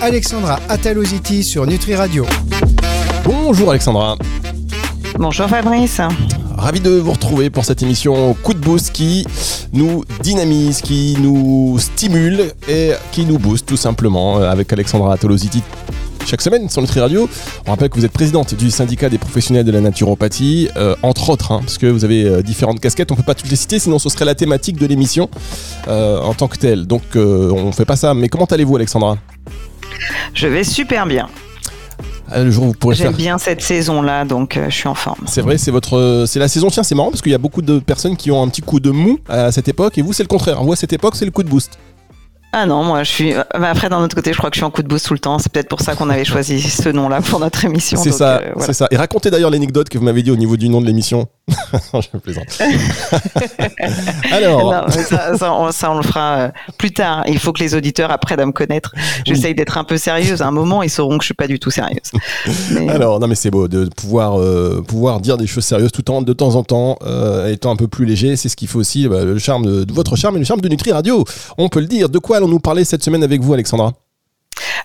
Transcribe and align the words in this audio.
Alexandra 0.00 0.60
Ataloziti 0.68 1.42
sur 1.42 1.66
Nutri 1.66 1.94
Radio. 1.94 2.26
Bonjour 3.24 3.70
Alexandra. 3.70 4.16
Bonjour 5.18 5.48
Fabrice. 5.48 6.00
Ravi 6.56 6.80
de 6.80 6.90
vous 6.90 7.12
retrouver 7.12 7.48
pour 7.50 7.64
cette 7.64 7.82
émission 7.82 8.34
Coup 8.42 8.54
de 8.54 8.58
boost 8.58 8.92
qui 8.92 9.26
nous 9.72 10.04
dynamise, 10.22 10.82
qui 10.82 11.16
nous 11.20 11.78
stimule 11.78 12.52
et 12.68 12.92
qui 13.12 13.24
nous 13.24 13.38
booste 13.38 13.66
tout 13.66 13.76
simplement 13.76 14.38
euh, 14.38 14.50
avec 14.50 14.72
Alexandra 14.72 15.14
Ataloziti 15.14 15.62
chaque 16.26 16.42
semaine 16.42 16.68
sur 16.68 16.82
Nutri 16.82 17.00
Radio. 17.00 17.28
On 17.66 17.70
rappelle 17.70 17.88
que 17.88 17.96
vous 17.96 18.04
êtes 18.04 18.12
présidente 18.12 18.54
du 18.54 18.70
syndicat 18.70 19.08
des 19.08 19.18
professionnels 19.18 19.64
de 19.64 19.70
la 19.70 19.80
naturopathie, 19.80 20.68
euh, 20.76 20.96
entre 21.02 21.30
autres, 21.30 21.52
hein, 21.52 21.60
parce 21.60 21.78
que 21.78 21.86
vous 21.86 22.04
avez 22.04 22.24
euh, 22.24 22.42
différentes 22.42 22.80
casquettes. 22.80 23.12
On 23.12 23.16
peut 23.16 23.22
pas 23.22 23.34
toutes 23.34 23.50
les 23.50 23.56
citer, 23.56 23.78
sinon 23.78 23.98
ce 23.98 24.08
serait 24.08 24.24
la 24.24 24.34
thématique 24.34 24.76
de 24.76 24.86
l'émission 24.86 25.30
en 25.86 26.34
tant 26.34 26.48
que 26.48 26.56
telle. 26.58 26.86
Donc 26.86 27.02
on 27.14 27.70
fait 27.72 27.84
pas 27.84 27.96
ça. 27.96 28.12
Mais 28.12 28.28
comment 28.28 28.46
allez-vous, 28.46 28.76
Alexandra? 28.76 29.18
Je 30.36 30.46
vais 30.46 30.64
super 30.64 31.06
bien. 31.06 31.28
Ah, 32.30 32.40
J'aime 32.90 33.14
bien 33.14 33.38
cette 33.38 33.62
saison-là, 33.62 34.24
donc 34.26 34.60
je 34.68 34.74
suis 34.74 34.88
en 34.88 34.94
forme. 34.94 35.24
C'est 35.26 35.40
vrai, 35.40 35.56
c'est 35.56 35.70
votre, 35.70 36.24
c'est 36.26 36.38
la 36.38 36.48
saison. 36.48 36.68
Tiens, 36.68 36.82
c'est 36.82 36.94
marrant 36.94 37.10
parce 37.10 37.22
qu'il 37.22 37.32
y 37.32 37.34
a 37.34 37.38
beaucoup 37.38 37.62
de 37.62 37.78
personnes 37.78 38.16
qui 38.16 38.30
ont 38.30 38.42
un 38.42 38.48
petit 38.48 38.60
coup 38.62 38.78
de 38.78 38.90
mou 38.90 39.18
à 39.28 39.50
cette 39.50 39.68
époque, 39.68 39.96
et 39.96 40.02
vous, 40.02 40.12
c'est 40.12 40.24
le 40.24 40.28
contraire. 40.28 40.62
Vous, 40.62 40.72
à 40.72 40.76
cette 40.76 40.92
époque, 40.92 41.16
c'est 41.16 41.24
le 41.24 41.30
coup 41.30 41.42
de 41.42 41.48
boost. 41.48 41.78
Ah 42.52 42.66
non, 42.66 42.84
moi 42.84 43.02
je 43.02 43.10
suis. 43.10 43.34
Euh, 43.34 43.42
après, 43.52 43.88
d'un 43.88 44.00
autre 44.02 44.14
côté, 44.14 44.32
je 44.32 44.38
crois 44.38 44.50
que 44.50 44.56
je 44.56 44.60
suis 44.60 44.64
en 44.64 44.70
coup 44.70 44.82
de 44.82 44.88
boost 44.88 45.06
tout 45.06 45.14
le 45.14 45.18
temps. 45.18 45.38
C'est 45.38 45.52
peut-être 45.52 45.68
pour 45.68 45.80
ça 45.80 45.94
qu'on 45.94 46.08
avait 46.10 46.24
choisi 46.24 46.60
ce 46.60 46.88
nom-là 46.88 47.20
pour 47.20 47.40
notre 47.40 47.64
émission. 47.64 47.98
C'est 48.02 48.12
ça, 48.12 48.38
euh, 48.38 48.52
c'est 48.60 48.72
ça. 48.72 48.88
Et 48.90 48.96
racontez 48.96 49.30
d'ailleurs 49.30 49.50
l'anecdote 49.50 49.88
que 49.88 49.98
vous 49.98 50.04
m'avez 50.04 50.22
dit 50.22 50.30
au 50.30 50.36
niveau 50.36 50.56
du 50.56 50.68
nom 50.68 50.80
de 50.80 50.86
l'émission. 50.86 51.28
je 51.94 52.18
plaisante. 52.18 52.58
Alors. 54.32 54.90
ça, 54.90 55.52
on, 55.52 55.96
le 55.96 56.02
fera 56.02 56.36
euh, 56.38 56.48
plus 56.76 56.92
tard. 56.92 57.24
Il 57.28 57.38
faut 57.38 57.52
que 57.52 57.62
les 57.62 57.74
auditeurs 57.74 58.10
apprennent 58.10 58.40
à 58.40 58.46
me 58.46 58.52
connaître. 58.52 58.92
J'essaye 59.24 59.54
d'être 59.54 59.78
un 59.78 59.84
peu 59.84 59.96
sérieuse. 59.96 60.42
À 60.42 60.48
un 60.48 60.50
moment, 60.50 60.82
ils 60.82 60.90
sauront 60.90 61.18
que 61.18 61.22
je 61.22 61.26
suis 61.26 61.34
pas 61.34 61.46
du 61.46 61.60
tout 61.60 61.70
sérieuse. 61.70 62.10
Alors, 62.88 63.20
non, 63.20 63.28
mais 63.28 63.36
c'est 63.36 63.50
beau 63.50 63.68
de 63.68 63.88
pouvoir, 63.96 64.40
pouvoir 64.84 65.20
dire 65.20 65.36
des 65.36 65.46
choses 65.46 65.64
sérieuses 65.64 65.92
tout 65.92 66.10
en, 66.10 66.22
de 66.22 66.32
temps 66.32 66.56
en 66.56 66.64
temps, 66.64 66.98
étant 67.48 67.70
un 67.70 67.76
peu 67.76 67.86
plus 67.86 68.06
léger. 68.06 68.36
C'est 68.36 68.48
ce 68.48 68.56
qui 68.56 68.66
fait 68.66 68.78
aussi 68.78 69.06
bah, 69.06 69.24
le 69.24 69.38
charme 69.38 69.66
de, 69.66 69.84
de, 69.84 69.92
votre 69.92 70.16
charme 70.16 70.36
et 70.36 70.38
le 70.40 70.44
charme 70.44 70.60
de 70.60 70.68
Nutri 70.68 70.90
Radio. 70.92 71.24
On 71.58 71.68
peut 71.68 71.80
le 71.80 71.86
dire. 71.86 72.08
De 72.08 72.18
quoi 72.18 72.38
allons-nous 72.38 72.60
parler 72.60 72.84
cette 72.84 73.04
semaine 73.04 73.22
avec 73.22 73.40
vous, 73.40 73.54
Alexandra? 73.54 73.92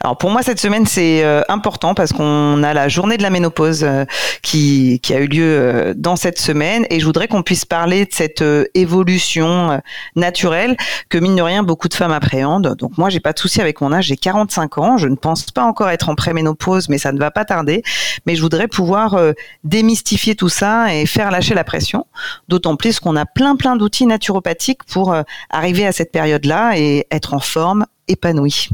Alors 0.04 0.18
pour 0.18 0.32
moi 0.32 0.42
cette 0.42 0.60
semaine 0.60 0.88
c'est 0.88 1.24
euh, 1.24 1.44
important 1.48 1.94
parce 1.94 2.12
qu'on 2.12 2.64
a 2.64 2.74
la 2.74 2.88
journée 2.88 3.18
de 3.18 3.22
la 3.22 3.30
ménopause 3.30 3.84
euh, 3.84 4.06
qui, 4.42 5.00
a 5.12 5.20
eu 5.20 5.28
lieu 5.28 5.44
euh, 5.44 5.94
dans 5.96 6.16
cette 6.16 6.40
semaine 6.40 6.88
et 6.90 7.00
je 7.00 7.06
voudrais 7.06 7.28
qu'on 7.28 7.44
puisse 7.44 7.66
parler 7.66 8.06
de 8.06 8.12
cette 8.12 8.44
évolution 8.74 9.80
naturelle 10.16 10.76
que 11.10 11.20
mine 11.20 11.36
de 11.36 11.42
rien 11.42 11.62
beaucoup 11.62 11.88
de 11.88 11.94
femmes 11.94 12.12
appréhendent. 12.12 12.76
Donc 12.76 12.98
moi 12.98 13.10
j'ai 13.10 13.20
pas 13.20 13.34
de 13.34 13.40
souci 13.40 13.62
avec 13.62 13.80
mon 13.82 13.94
âge, 13.94 14.06
j'ai 14.06 14.18
45 14.18 14.78
ans, 14.80 14.98
je 14.98 15.08
ne 15.08 15.16
pense 15.16 15.52
pas 15.52 15.64
encore 15.64 15.90
être 15.90 16.10
en 16.10 16.16
préménopause 16.16 16.90
mais 16.90 16.98
ça 16.98 17.12
ne 17.12 17.20
va 17.20 17.30
pas 17.30 17.46
tarder. 17.46 17.84
Mais 18.26 18.36
je 18.36 18.42
voudrais 18.42 18.68
pouvoir 18.68 19.20
démystifier 19.64 20.36
tout 20.36 20.50
ça 20.50 20.94
et 20.96 21.06
faire 21.06 21.30
lâcher 21.30 21.54
la 21.54 21.64
pression. 21.64 22.08
D'autant 22.48 22.76
plus 22.76 23.00
qu'on 23.00 23.16
a 23.16 23.26
plein 23.26 23.56
plein 23.56 23.76
d'outils 23.76 24.08
naturopathiques 24.08 24.84
pour 24.86 25.16
arriver 25.50 25.86
à 25.86 25.92
cette 25.92 26.12
période-là 26.12 26.78
et 26.78 27.06
être 27.12 27.34
en 27.34 27.40
forme, 27.40 27.86
épanoui. 28.08 28.70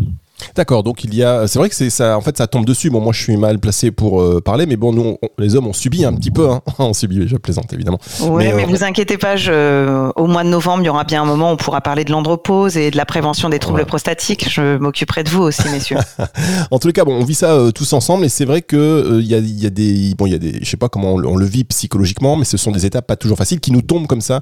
D'accord, 0.55 0.83
donc 0.83 1.03
il 1.03 1.15
y 1.15 1.23
a, 1.23 1.47
c'est 1.47 1.59
vrai 1.59 1.69
que 1.69 1.75
c'est 1.75 1.89
ça, 1.89 2.17
en 2.17 2.21
fait, 2.21 2.37
ça 2.37 2.47
tombe 2.47 2.65
dessus. 2.65 2.89
Bon, 2.89 3.01
moi, 3.01 3.13
je 3.13 3.21
suis 3.21 3.37
mal 3.37 3.59
placé 3.59 3.91
pour 3.91 4.21
euh, 4.21 4.41
parler, 4.41 4.65
mais 4.65 4.75
bon, 4.75 4.93
nous, 4.93 5.17
les 5.37 5.55
hommes, 5.55 5.67
on 5.67 5.73
subit 5.73 6.05
un 6.05 6.13
petit 6.13 6.31
peu, 6.31 6.49
hein. 6.49 6.61
on 6.79 6.93
subit. 6.93 7.27
Je 7.27 7.37
plaisante 7.37 7.71
évidemment. 7.73 7.99
Oui, 8.21 8.45
mais, 8.55 8.63
euh, 8.63 8.67
vous 8.67 8.83
inquiétez 8.83 9.17
pas, 9.17 9.35
je, 9.35 10.11
au 10.15 10.27
mois 10.27 10.43
de 10.43 10.49
novembre, 10.49 10.83
il 10.83 10.85
y 10.85 10.89
aura 10.89 11.03
bien 11.03 11.21
un 11.21 11.25
moment 11.25 11.49
où 11.49 11.53
on 11.53 11.57
pourra 11.57 11.81
parler 11.81 12.05
de 12.05 12.11
l'andropause 12.11 12.77
et 12.77 12.91
de 12.91 12.97
la 12.97 13.05
prévention 13.05 13.49
des 13.49 13.59
troubles 13.59 13.85
prostatiques. 13.85 14.47
Je 14.49 14.77
m'occuperai 14.77 15.23
de 15.23 15.29
vous 15.29 15.43
aussi, 15.43 15.67
messieurs. 15.69 15.97
en 16.71 16.79
tous 16.79 16.87
les 16.87 16.93
cas, 16.93 17.05
bon, 17.05 17.15
on 17.19 17.25
vit 17.25 17.35
ça 17.35 17.51
euh, 17.51 17.71
tous 17.71 17.93
ensemble, 17.93 18.25
et 18.25 18.29
c'est 18.29 18.45
vrai 18.45 18.61
que 18.61 19.19
il 19.19 19.27
y, 19.27 19.35
a, 19.35 19.39
y, 19.39 19.65
a, 19.65 19.69
des, 19.69 20.13
bon, 20.15 20.27
il 20.27 20.31
y 20.31 20.35
a 20.35 20.39
des, 20.39 20.59
je 20.61 20.69
sais 20.69 20.77
pas 20.77 20.89
comment 20.89 21.13
on, 21.13 21.35
le 21.35 21.45
vit 21.45 21.63
psychologiquement, 21.63 22.35
mais 22.35 22.45
ce 22.45 22.57
sont 22.57 22.71
des 22.71 22.85
étapes 22.85 23.07
pas 23.07 23.15
toujours 23.15 23.37
faciles 23.37 23.59
qui 23.59 23.71
nous 23.71 23.81
tombent 23.81 24.07
comme 24.07 24.21
ça, 24.21 24.41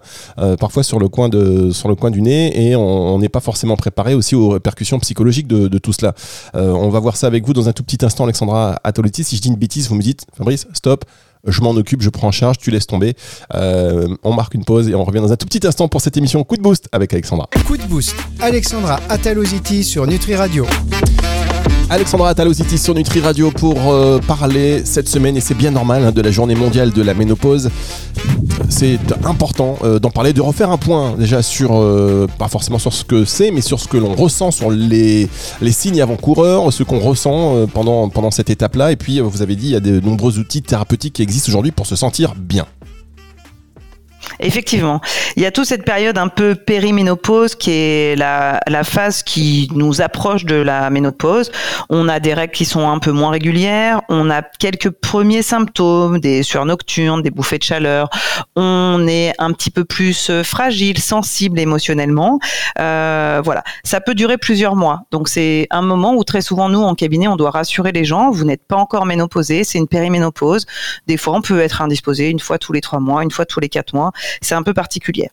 parfois 0.60 0.84
sur 0.84 1.00
le 1.00 1.08
coin 1.08 1.30
de, 1.30 1.72
sur 1.72 1.90
le 1.90 1.96
coin 1.96 2.12
du 2.12 2.22
nez, 2.22 2.70
et 2.70 2.76
on 2.76 3.20
n'est 3.20 3.30
pas 3.30 3.40
forcément 3.40 3.76
préparé 3.76 4.14
aussi 4.14 4.36
aux 4.36 4.50
répercussions 4.50 5.00
psychologiques 5.00 5.48
de, 5.48 5.68
de 5.68 5.78
cela. 5.94 6.14
Euh, 6.56 6.72
on 6.72 6.90
va 6.90 7.00
voir 7.00 7.18
ça 7.18 7.28
avec 7.28 7.46
vous 7.46 7.54
dans 7.54 7.70
un 7.70 7.74
tout 7.74 7.84
petit 7.84 8.04
instant, 8.06 8.24
Alexandra 8.24 8.80
Atoliti. 8.84 9.24
Si 9.24 9.36
je 9.36 9.42
dis 9.42 9.50
une 9.50 9.56
bêtise, 9.56 9.90
vous 9.90 9.96
me 9.96 10.02
dites, 10.02 10.26
Fabrice, 10.38 10.68
stop, 10.74 11.06
je 11.48 11.62
m'en 11.62 11.72
occupe, 11.72 12.02
je 12.02 12.10
prends 12.10 12.28
en 12.28 12.32
charge, 12.32 12.58
tu 12.58 12.72
laisses 12.72 12.88
tomber. 12.88 13.16
Euh, 13.54 14.16
on 14.24 14.34
marque 14.34 14.54
une 14.54 14.66
pause 14.66 14.90
et 14.90 14.96
on 14.96 15.04
revient 15.04 15.20
dans 15.20 15.32
un 15.32 15.38
tout 15.38 15.46
petit 15.46 15.66
instant 15.66 15.88
pour 15.88 16.02
cette 16.02 16.18
émission 16.18 16.44
Coup 16.44 16.58
de 16.58 16.62
boost 16.62 16.88
avec 16.92 17.14
Alexandra. 17.14 17.48
Coup 17.66 17.78
de 17.78 17.84
boost, 17.84 18.16
Alexandra 18.40 19.00
Ataloziti 19.10 19.84
sur 19.84 20.08
Nutri 20.08 20.36
Radio. 20.36 20.66
Alexandra 21.88 22.30
Ataloziti 22.30 22.80
sur 22.80 22.96
Nutri 22.96 23.20
Radio 23.20 23.52
pour 23.52 23.92
euh, 23.92 24.18
parler 24.18 24.84
cette 24.86 25.08
semaine, 25.08 25.38
et 25.38 25.40
c'est 25.40 25.54
bien 25.54 25.70
normal, 25.70 26.04
hein, 26.04 26.12
de 26.12 26.22
la 26.22 26.32
journée 26.32 26.56
mondiale 26.56 26.92
de 26.92 27.02
la 27.04 27.14
ménopause. 27.14 27.70
C'est 28.70 28.98
important 29.24 29.78
euh, 29.84 30.00
d'en 30.00 30.10
parler, 30.10 30.34
de 30.34 30.42
refaire 30.42 30.72
un 30.72 30.78
point 30.78 31.16
déjà 31.16 31.44
sur, 31.44 31.76
euh, 31.76 32.28
pas 32.40 32.48
forcément 32.48 32.80
sur 32.80 32.92
ce 32.92 33.06
que 33.06 33.24
c'est, 33.24 33.52
mais 33.52 33.62
sur 33.62 33.80
ce 33.80 33.88
que 33.88 33.98
l'on 33.98 34.16
ressent, 34.16 34.50
sur 34.50 34.72
les, 34.72 35.30
les 35.62 35.72
signes 35.72 36.02
avant-coureurs, 36.02 36.74
ce 36.74 36.82
qu'on 36.82 37.00
ressent 37.00 37.68
pendant, 37.72 38.10
pendant 38.10 38.32
cette 38.32 38.50
étape-là. 38.50 38.92
Et 38.92 38.96
puis, 38.96 39.20
vous 39.20 39.44
avez 39.44 39.56
dit, 39.56 39.68
il 39.68 39.74
y 39.74 39.76
a 39.76 39.80
de 39.80 40.00
nombreux 40.00 40.40
outils 40.40 40.64
thérapeutiques 40.64 41.14
qui 41.14 41.22
existent 41.22 41.50
aujourd'hui 41.50 41.72
pour 41.72 41.86
se 41.86 41.96
sentir 41.96 42.34
bien. 42.36 42.66
Effectivement, 44.40 45.02
il 45.36 45.44
y 45.44 45.46
a 45.46 45.52
toute 45.52 45.66
cette 45.66 45.84
période 45.84 46.18
un 46.18 46.28
peu 46.28 46.56
périménopause 46.56 47.56
qui 47.56 47.72
est 47.72 48.16
la, 48.18 48.60
la, 48.68 48.84
phase 48.84 49.22
qui 49.24 49.70
nous 49.74 50.02
approche 50.02 50.46
de 50.46 50.56
la 50.56 50.90
ménopause. 50.90 51.52
On 51.90 52.08
a 52.08 52.20
des 52.20 52.34
règles 52.34 52.54
qui 52.54 52.66
sont 52.66 52.88
un 52.88 53.00
peu 53.00 53.12
moins 53.12 53.32
régulières, 53.32 54.02
on 54.10 54.30
a 54.30 54.42
quelques 54.42 54.90
premiers 54.90 55.42
symptômes, 55.42 56.20
des 56.20 56.44
sueurs 56.44 56.66
nocturnes, 56.66 57.22
des 57.22 57.32
bouffées 57.32 57.58
de 57.58 57.64
chaleur. 57.64 58.10
On 58.56 59.06
est 59.08 59.34
un 59.38 59.52
petit 59.52 59.72
peu 59.72 59.84
plus 59.84 60.30
euh, 60.30 60.44
fragile, 60.44 61.00
sensible 61.00 61.60
émotionnellement. 61.60 62.40
Euh, 62.80 63.42
voilà, 63.44 63.64
ça 63.84 64.00
peut 64.00 64.16
durer 64.16 64.38
plusieurs 64.38 64.76
mois. 64.76 65.02
Donc 65.12 65.28
c'est 65.28 65.68
un 65.70 65.82
moment 65.82 66.14
où 66.14 66.24
très 66.24 66.42
souvent 66.42 66.70
nous 66.70 66.82
en 66.82 66.96
cabinet 66.96 67.28
on 67.28 67.36
doit 67.36 67.52
rassurer 67.52 67.92
les 67.92 68.06
gens. 68.06 68.32
Vous 68.32 68.46
n'êtes 68.46 68.66
pas 68.66 68.78
encore 68.78 69.06
ménopausé, 69.06 69.64
c'est 69.64 69.80
une 69.80 69.88
périménopause. 69.88 70.66
Des 71.08 71.18
fois 71.18 71.36
on 71.36 71.42
peut 71.42 71.60
être 71.60 71.82
indisposé 71.82 72.30
une 72.30 72.40
fois 72.40 72.58
tous 72.58 72.72
les 72.72 72.82
trois 72.82 73.00
mois, 73.00 73.24
une 73.24 73.32
fois 73.32 73.46
tous 73.46 73.60
les 73.60 73.70
quatre 73.70 73.94
mois 73.94 74.12
c'est 74.42 74.56
un 74.56 74.64
peu 74.64 74.74
particulier. 74.74 75.25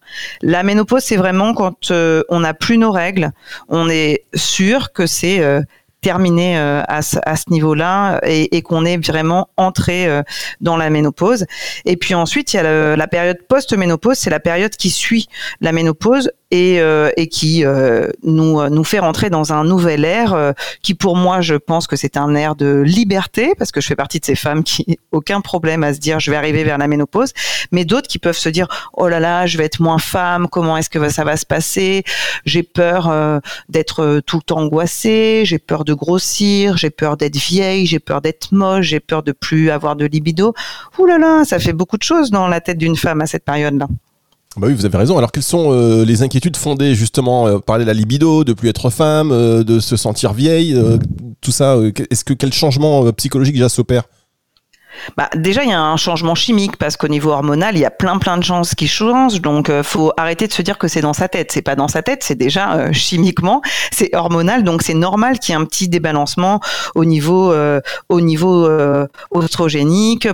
La 0.43 0.63
ménopause, 0.63 1.03
c'est 1.03 1.17
vraiment 1.17 1.55
quand 1.55 1.91
euh, 1.91 2.23
on 2.29 2.41
n'a 2.41 2.55
plus 2.55 2.79
nos 2.79 2.91
règles, 2.91 3.33
on 3.69 3.89
est 3.89 4.25
sûr 4.35 4.93
que 4.93 5.07
c'est 5.07 5.41
euh, 5.41 5.61
terminé 6.01 6.59
euh, 6.59 6.83
à 6.89 7.03
ce, 7.03 7.51
niveau-là 7.51 8.21
et, 8.25 8.63
qu'on 8.63 8.85
est 8.85 8.99
vraiment 9.05 9.49
entré 9.57 10.23
dans 10.61 10.77
la 10.77 10.91
ménopause. 10.91 11.47
Et 11.85 11.97
puis 11.97 12.15
ensuite, 12.15 12.53
il 12.53 12.57
y 12.57 12.61
a 12.61 12.97
la 12.97 13.07
période 13.07 13.39
post-ménopause, 13.49 14.19
c'est 14.19 14.31
la 14.31 14.41
période 14.41 14.73
qui 14.73 14.91
suit 14.91 15.29
la 15.61 15.71
ménopause 15.71 16.33
et, 16.53 16.81
euh, 16.81 17.11
et 17.17 17.29
qui 17.29 17.65
euh, 17.65 18.09
nous, 18.23 18.69
nous 18.69 18.85
fait 18.85 18.99
rentrer 18.99 19.31
dans 19.31 19.55
un 19.55 19.65
nouvel 19.65 20.05
air 20.05 20.35
euh, 20.35 20.53
qui 20.83 20.95
pour 20.95 21.17
moi 21.17 21.41
je 21.41 21.55
pense 21.55 21.87
que 21.87 21.97
c'est 21.97 22.19
un 22.19 22.35
air 22.35 22.55
de 22.55 22.83
liberté 22.85 23.55
parce 23.57 23.73
que 23.73 23.81
je 23.81 23.87
fais 23.87 23.97
partie 23.97 24.21
de 24.21 24.27
ces 24.27 24.35
femmes 24.35 24.63
qui 24.63 24.99
aucun 25.13 25.41
problème 25.41 25.83
à 25.83 25.95
se 25.95 25.99
dire 25.99 26.21
je 26.21 26.31
vais 26.31 26.37
arriver 26.37 26.63
vers 26.63 26.77
la 26.77 26.89
ménopause 26.89 27.33
mais 27.73 27.87
d'autres 27.87 28.07
qui 28.07 28.19
peuvent 28.19 28.37
se 28.37 28.51
dire 28.51 28.69
oh 28.93 29.09
là 29.09 29.19
là 29.19 29.47
je 29.47 29.57
vais 29.57 29.65
être 29.65 29.81
moins 29.81 29.99
femme 29.99 30.47
comment 30.47 30.77
est-ce 30.77 30.91
que 30.91 31.09
ça 31.09 31.25
va 31.25 31.37
se 31.37 31.47
passer? 31.47 32.05
J'ai 32.45 32.63
peur 32.63 33.11
d'être 33.71 34.21
tout 34.27 34.37
le 34.37 34.43
temps 34.43 34.59
angoissée 34.59 35.45
j'ai 35.47 35.59
peur 35.59 35.85
de 35.85 35.95
grossir 35.95 36.77
j'ai 36.77 36.91
peur 36.91 37.17
d'être 37.17 37.37
vieille 37.37 37.87
j'ai 37.87 37.99
peur 37.99 38.21
d'être 38.21 38.53
moche 38.53 38.87
j'ai 38.87 39.01
peur 39.01 39.23
de 39.23 39.33
plus 39.33 39.71
avoir 39.71 39.97
de 39.97 40.05
libido. 40.05 40.53
Ouh 40.99 41.07
là 41.07 41.17
là 41.17 41.45
ça 41.45 41.59
fait 41.59 41.73
beaucoup 41.73 41.97
de 41.97 42.03
choses 42.03 42.31
dans 42.31 42.47
la 42.47 42.61
tête 42.61 42.77
d'une 42.77 42.97
femme 42.97 43.23
à 43.23 43.27
cette 43.27 43.45
période 43.45 43.79
là 43.79 43.87
bah 44.57 44.67
oui, 44.67 44.75
vous 44.75 44.85
avez 44.85 44.99
raison. 44.99 45.17
Alors, 45.17 45.33
quelles 45.33 45.43
sont 45.43 45.73
euh, 45.73 46.05
les 46.05 46.23
inquiétudes 46.23 46.57
fondées 46.57 46.95
justement 46.95 47.47
euh, 47.47 47.59
Parler 47.59 47.85
de 47.85 47.89
la 47.89 47.95
libido, 47.95 48.45
de 48.45 48.53
plus 48.53 48.69
être 48.69 48.91
femme, 48.91 49.33
euh, 49.33 49.65
de 49.65 49.81
se 49.81 49.97
sentir 49.97 50.35
vieille, 50.35 50.79
tout 51.41 51.53
ça. 51.53 51.77
Est-ce 52.11 52.25
que 52.25 52.35
quel 52.35 52.53
changement 52.53 53.11
psychologique 53.13 53.55
déjà 53.55 53.69
s'opère? 53.69 54.05
Bah, 55.17 55.29
déjà, 55.35 55.65
il 55.65 55.71
y 55.71 55.73
a 55.73 55.81
un 55.81 55.97
changement 55.97 56.35
chimique 56.35 56.77
parce 56.77 56.97
qu'au 56.97 57.09
niveau 57.09 57.31
hormonal, 57.31 57.77
il 57.77 57.81
y 57.81 57.85
a 57.85 57.91
plein 57.91 58.19
plein 58.19 58.37
de 58.37 58.45
choses 58.45 58.75
qui 58.75 58.89
changent. 58.89 59.41
Donc, 59.41 59.69
euh, 59.69 59.83
faut 59.83 60.13
arrêter 60.17 60.47
de 60.47 60.53
se 60.53 60.63
dire 60.63 60.79
que 60.79 60.89
c'est 60.89 61.01
dans 61.01 61.13
sa 61.13 61.29
tête. 61.29 61.53
C'est 61.53 61.63
pas 61.63 61.77
dans 61.77 61.89
sa 61.89 62.03
tête, 62.03 62.23
c'est 62.23 62.37
déjà 62.37 62.75
euh, 62.75 62.93
chimiquement, 62.93 63.63
c'est 63.91 64.15
hormonal. 64.15 64.65
Donc, 64.65 64.83
c'est 64.83 64.95
normal 64.95 65.39
qu'il 65.39 65.55
y 65.55 65.59
ait 65.59 65.61
un 65.61 65.65
petit 65.65 65.89
débalancement 65.89 66.61
au 66.95 67.05
niveau 67.05 67.53
euh, 67.53 67.81
au 68.09 68.21
niveau 68.21 68.69
oestrogénique, 69.31 70.29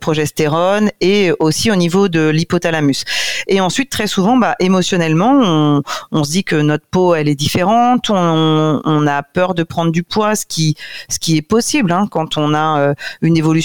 progestérone 0.00 0.90
et 1.00 1.32
aussi 1.40 1.70
au 1.70 1.76
niveau 1.76 2.08
de 2.08 2.28
l'hypothalamus. 2.28 3.04
Et 3.48 3.60
ensuite, 3.60 3.90
très 3.90 4.06
souvent, 4.06 4.36
bah, 4.36 4.54
émotionnellement, 4.60 5.82
on, 6.12 6.24
se 6.24 6.30
dit 6.30 6.44
que 6.44 6.56
notre 6.56 6.86
peau, 6.86 7.14
elle 7.14 7.28
est 7.28 7.34
différente. 7.34 8.10
On, 8.10 9.06
a 9.06 9.22
peur 9.22 9.54
de 9.54 9.62
prendre 9.62 9.92
du 9.92 10.02
poids, 10.02 10.34
ce 10.34 10.44
qui 10.46 10.76
ce 11.08 11.18
qui 11.18 11.36
est 11.36 11.42
possible 11.42 11.92
hein, 11.92 12.08
quand 12.10 12.38
on 12.38 12.54
a 12.54 12.94
une 13.22 13.36
évolution 13.36 13.55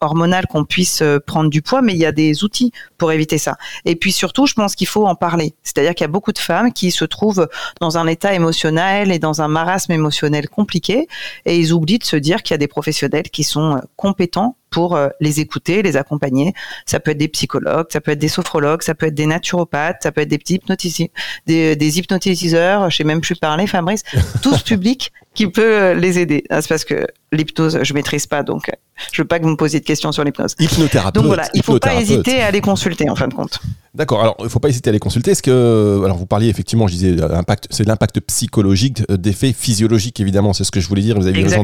hormonale 0.00 0.46
qu'on 0.46 0.64
puisse 0.64 1.02
euh, 1.02 1.18
prendre 1.18 1.50
du 1.50 1.62
poids, 1.62 1.82
mais 1.82 1.92
il 1.92 1.98
y 1.98 2.06
a 2.06 2.12
des 2.12 2.44
outils 2.44 2.72
pour 2.96 3.12
éviter 3.12 3.38
ça. 3.38 3.56
Et 3.84 3.96
puis 3.96 4.12
surtout, 4.12 4.46
je 4.46 4.54
pense 4.54 4.74
qu'il 4.74 4.86
faut 4.86 5.06
en 5.06 5.14
parler. 5.14 5.54
C'est-à-dire 5.62 5.94
qu'il 5.94 6.04
y 6.04 6.10
a 6.10 6.12
beaucoup 6.12 6.32
de 6.32 6.38
femmes 6.38 6.72
qui 6.72 6.90
se 6.90 7.04
trouvent 7.04 7.48
dans 7.80 7.98
un 7.98 8.06
état 8.06 8.34
émotionnel 8.34 9.12
et 9.12 9.18
dans 9.18 9.42
un 9.42 9.48
marasme 9.48 9.92
émotionnel 9.92 10.48
compliqué, 10.48 11.08
et 11.46 11.58
ils 11.58 11.72
oublient 11.72 11.98
de 11.98 12.04
se 12.04 12.16
dire 12.16 12.42
qu'il 12.42 12.54
y 12.54 12.56
a 12.56 12.58
des 12.58 12.68
professionnels 12.68 13.30
qui 13.30 13.44
sont 13.44 13.76
euh, 13.76 13.80
compétents 13.96 14.56
pour 14.70 14.96
euh, 14.96 15.08
les 15.20 15.40
écouter, 15.40 15.82
les 15.82 15.96
accompagner. 15.96 16.54
Ça 16.86 17.00
peut 17.00 17.12
être 17.12 17.18
des 17.18 17.28
psychologues, 17.28 17.86
ça 17.90 18.00
peut 18.00 18.12
être 18.12 18.18
des 18.18 18.28
sophrologues, 18.28 18.82
ça 18.82 18.94
peut 18.94 19.06
être 19.06 19.14
des 19.14 19.26
naturopathes, 19.26 19.98
ça 20.02 20.12
peut 20.12 20.20
être 20.20 20.28
des 20.28 20.38
petits 20.38 20.54
hypnotiseurs, 20.54 21.08
des, 21.46 21.76
des 21.76 21.98
hypnotiseurs, 21.98 22.90
je 22.90 22.96
sais 22.96 23.04
même 23.04 23.20
plus 23.20 23.36
parler, 23.36 23.66
Fabrice, 23.66 24.02
tous 24.42 24.62
publics 24.62 25.12
qui 25.34 25.46
peut 25.46 25.92
les 25.92 26.18
aider. 26.18 26.44
Ah, 26.50 26.62
c'est 26.62 26.68
parce 26.68 26.84
que 26.84 27.06
l'hypnose, 27.32 27.80
je 27.82 27.94
maîtrise 27.94 28.26
pas, 28.26 28.42
donc 28.42 28.70
je 29.12 29.22
veux 29.22 29.28
pas 29.28 29.38
que 29.38 29.44
vous 29.44 29.50
me 29.50 29.56
posiez 29.56 29.80
de 29.80 29.84
questions 29.84 30.12
sur 30.12 30.24
l'hypnose. 30.24 30.54
Hypnothérapeute. 30.58 31.14
Donc 31.14 31.26
voilà, 31.26 31.48
il 31.54 31.62
faut 31.62 31.78
pas 31.78 31.94
hésiter 31.94 32.42
à 32.42 32.50
les 32.50 32.60
consulter 32.60 33.08
en 33.08 33.14
fin 33.14 33.28
de 33.28 33.34
compte. 33.34 33.60
D'accord. 33.94 34.20
Alors, 34.20 34.36
il 34.40 34.48
faut 34.48 34.60
pas 34.60 34.68
hésiter 34.68 34.90
à 34.90 34.92
les 34.92 34.98
consulter. 34.98 35.30
Est-ce 35.30 35.42
que, 35.42 36.00
alors 36.04 36.16
vous 36.16 36.26
parliez 36.26 36.48
effectivement, 36.48 36.86
je 36.86 36.92
disais, 36.92 37.12
l'impact, 37.12 37.68
c'est 37.70 37.86
l'impact 37.86 38.20
psychologique 38.20 39.02
euh, 39.10 39.16
d'effets 39.16 39.52
physiologiques 39.52 40.20
évidemment. 40.20 40.52
C'est 40.52 40.64
ce 40.64 40.70
que 40.70 40.80
je 40.80 40.88
voulais 40.88 41.02
dire. 41.02 41.18
Vous 41.18 41.26
avez 41.26 41.42
raison 41.42 41.62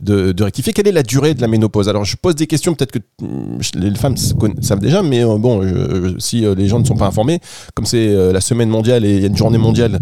de, 0.00 0.32
de, 0.32 0.44
rectifier. 0.44 0.72
Quelle 0.72 0.88
est 0.88 0.92
la 0.92 1.02
durée 1.02 1.34
de 1.34 1.40
la 1.40 1.48
ménopause? 1.48 1.88
Alors, 1.88 2.04
je 2.04 2.16
pose 2.16 2.36
des 2.36 2.46
questions. 2.46 2.74
Peut-être 2.74 2.92
que 2.92 3.00
hmm, 3.20 3.58
les 3.74 3.94
femmes 3.94 4.16
savent 4.16 4.80
déjà, 4.80 5.02
mais 5.02 5.24
euh, 5.24 5.38
bon, 5.38 5.62
si 6.18 6.44
euh, 6.44 6.54
les 6.54 6.68
gens 6.68 6.78
ne 6.78 6.84
sont 6.84 6.96
pas 6.96 7.06
informés, 7.06 7.40
comme 7.74 7.86
c'est 7.86 8.32
la 8.32 8.40
semaine 8.40 8.68
mondiale 8.68 9.04
et 9.04 9.16
il 9.16 9.20
y 9.20 9.24
a 9.24 9.28
une 9.28 9.36
journée 9.36 9.58
mondiale 9.58 10.00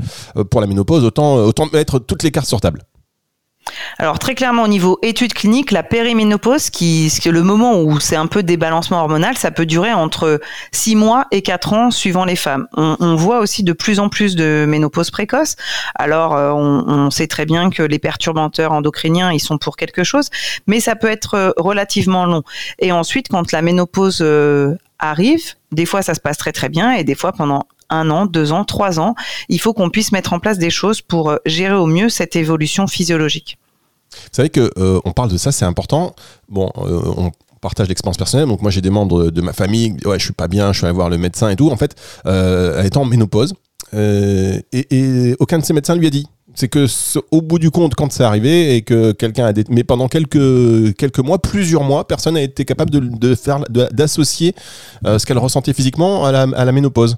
pour 0.50 0.60
la 0.60 0.66
ménopause, 0.66 1.04
autant 1.04 1.36
autant 1.36 1.66
mettre 1.72 1.98
toutes 1.98 2.22
les 2.22 2.30
cartes 2.30 2.46
sur 2.46 2.60
table. 2.60 2.82
Alors 3.98 4.18
très 4.18 4.34
clairement 4.34 4.64
au 4.64 4.68
niveau 4.68 4.98
études 5.02 5.34
cliniques, 5.34 5.70
la 5.70 5.82
périménopause, 5.82 6.70
qui 6.70 7.06
est 7.06 7.26
le 7.26 7.42
moment 7.42 7.80
où 7.80 8.00
c'est 8.00 8.16
un 8.16 8.26
peu 8.26 8.42
débalancement 8.42 9.00
hormonal, 9.00 9.36
ça 9.36 9.50
peut 9.50 9.66
durer 9.66 9.92
entre 9.92 10.40
6 10.72 10.96
mois 10.96 11.26
et 11.30 11.42
4 11.42 11.72
ans 11.72 11.90
suivant 11.90 12.24
les 12.24 12.36
femmes. 12.36 12.66
On, 12.76 13.14
voit 13.14 13.38
aussi 13.38 13.62
de 13.62 13.72
plus 13.72 14.00
en 14.00 14.08
plus 14.08 14.34
de 14.34 14.66
ménopause 14.68 15.10
précoce. 15.10 15.56
Alors 15.94 16.34
euh, 16.34 16.50
on, 16.52 17.10
sait 17.10 17.26
très 17.26 17.46
bien 17.46 17.70
que 17.70 17.82
les 17.82 17.98
perturbateurs 17.98 18.72
endocriniens, 18.72 19.32
ils 19.32 19.40
sont 19.40 19.58
pour 19.58 19.76
quelque 19.76 20.04
chose, 20.04 20.30
mais 20.66 20.80
ça 20.80 20.96
peut 20.96 21.10
être 21.10 21.34
euh, 21.34 21.50
relativement 21.56 22.26
long. 22.26 22.42
Et 22.78 22.92
ensuite, 22.92 23.28
quand 23.28 23.52
la 23.52 23.62
ménopause 23.62 24.18
euh, 24.20 24.74
arrive, 24.98 25.54
des 25.72 25.86
fois 25.86 26.02
ça 26.02 26.14
se 26.14 26.20
passe 26.20 26.38
très 26.38 26.52
très 26.52 26.68
bien 26.68 26.92
et 26.92 27.04
des 27.04 27.14
fois 27.14 27.32
pendant 27.32 27.66
un 27.90 28.10
an, 28.10 28.26
deux 28.26 28.52
ans, 28.52 28.64
trois 28.64 29.00
ans, 29.00 29.14
il 29.48 29.60
faut 29.60 29.72
qu'on 29.72 29.90
puisse 29.90 30.12
mettre 30.12 30.32
en 30.32 30.40
place 30.40 30.58
des 30.58 30.70
choses 30.70 31.00
pour 31.00 31.30
euh, 31.30 31.36
gérer 31.46 31.74
au 31.74 31.86
mieux 31.86 32.08
cette 32.08 32.36
évolution 32.36 32.86
physiologique. 32.86 33.58
Vous 34.12 34.28
savez 34.32 34.50
que 34.50 34.70
euh, 34.78 35.00
on 35.04 35.12
parle 35.12 35.30
de 35.30 35.36
ça, 35.36 35.52
c'est 35.52 35.64
important. 35.64 36.14
Bon, 36.48 36.70
euh, 36.78 37.00
on 37.16 37.32
partage 37.60 37.88
l'expérience 37.88 38.16
personnelle. 38.16 38.48
Donc 38.48 38.62
moi 38.62 38.70
j'ai 38.70 38.80
des 38.80 38.90
membres 38.90 39.30
de 39.30 39.40
ma 39.40 39.52
famille, 39.52 39.96
ouais 40.04 40.18
je 40.18 40.24
suis 40.24 40.34
pas 40.34 40.48
bien, 40.48 40.72
je 40.72 40.78
suis 40.78 40.86
allé 40.86 40.94
voir 40.94 41.10
le 41.10 41.18
médecin 41.18 41.48
et 41.48 41.56
tout. 41.56 41.70
En 41.70 41.76
fait, 41.76 41.96
elle 42.24 42.84
est 42.86 42.96
en 42.96 43.04
ménopause 43.04 43.54
et, 43.92 44.64
et, 44.72 45.36
aucun 45.38 45.58
de 45.58 45.64
ces 45.64 45.72
médecins 45.72 45.94
lui 45.94 46.06
a 46.06 46.10
dit 46.10 46.26
c'est 46.54 46.68
que 46.68 46.86
au 47.30 47.42
bout 47.42 47.58
du 47.58 47.70
compte, 47.70 47.94
quand 47.94 48.12
c'est 48.12 48.22
arrivé 48.22 48.76
et 48.76 48.82
que 48.82 49.12
quelqu'un 49.12 49.46
a 49.46 49.52
mais 49.68 49.84
pendant 49.84 50.08
quelques 50.08 50.94
quelques 50.96 51.18
mois, 51.18 51.38
plusieurs 51.38 51.84
mois, 51.84 52.06
personne 52.06 52.34
n'a 52.34 52.42
été 52.42 52.64
capable 52.64 52.90
de, 52.90 53.34
faire 53.34 53.60
d'associer 53.70 54.54
euh, 55.06 55.18
ce 55.18 55.26
qu'elle 55.26 55.38
ressentait 55.38 55.72
physiquement 55.72 56.24
à 56.24 56.64
la 56.64 56.72
ménopause. 56.72 57.16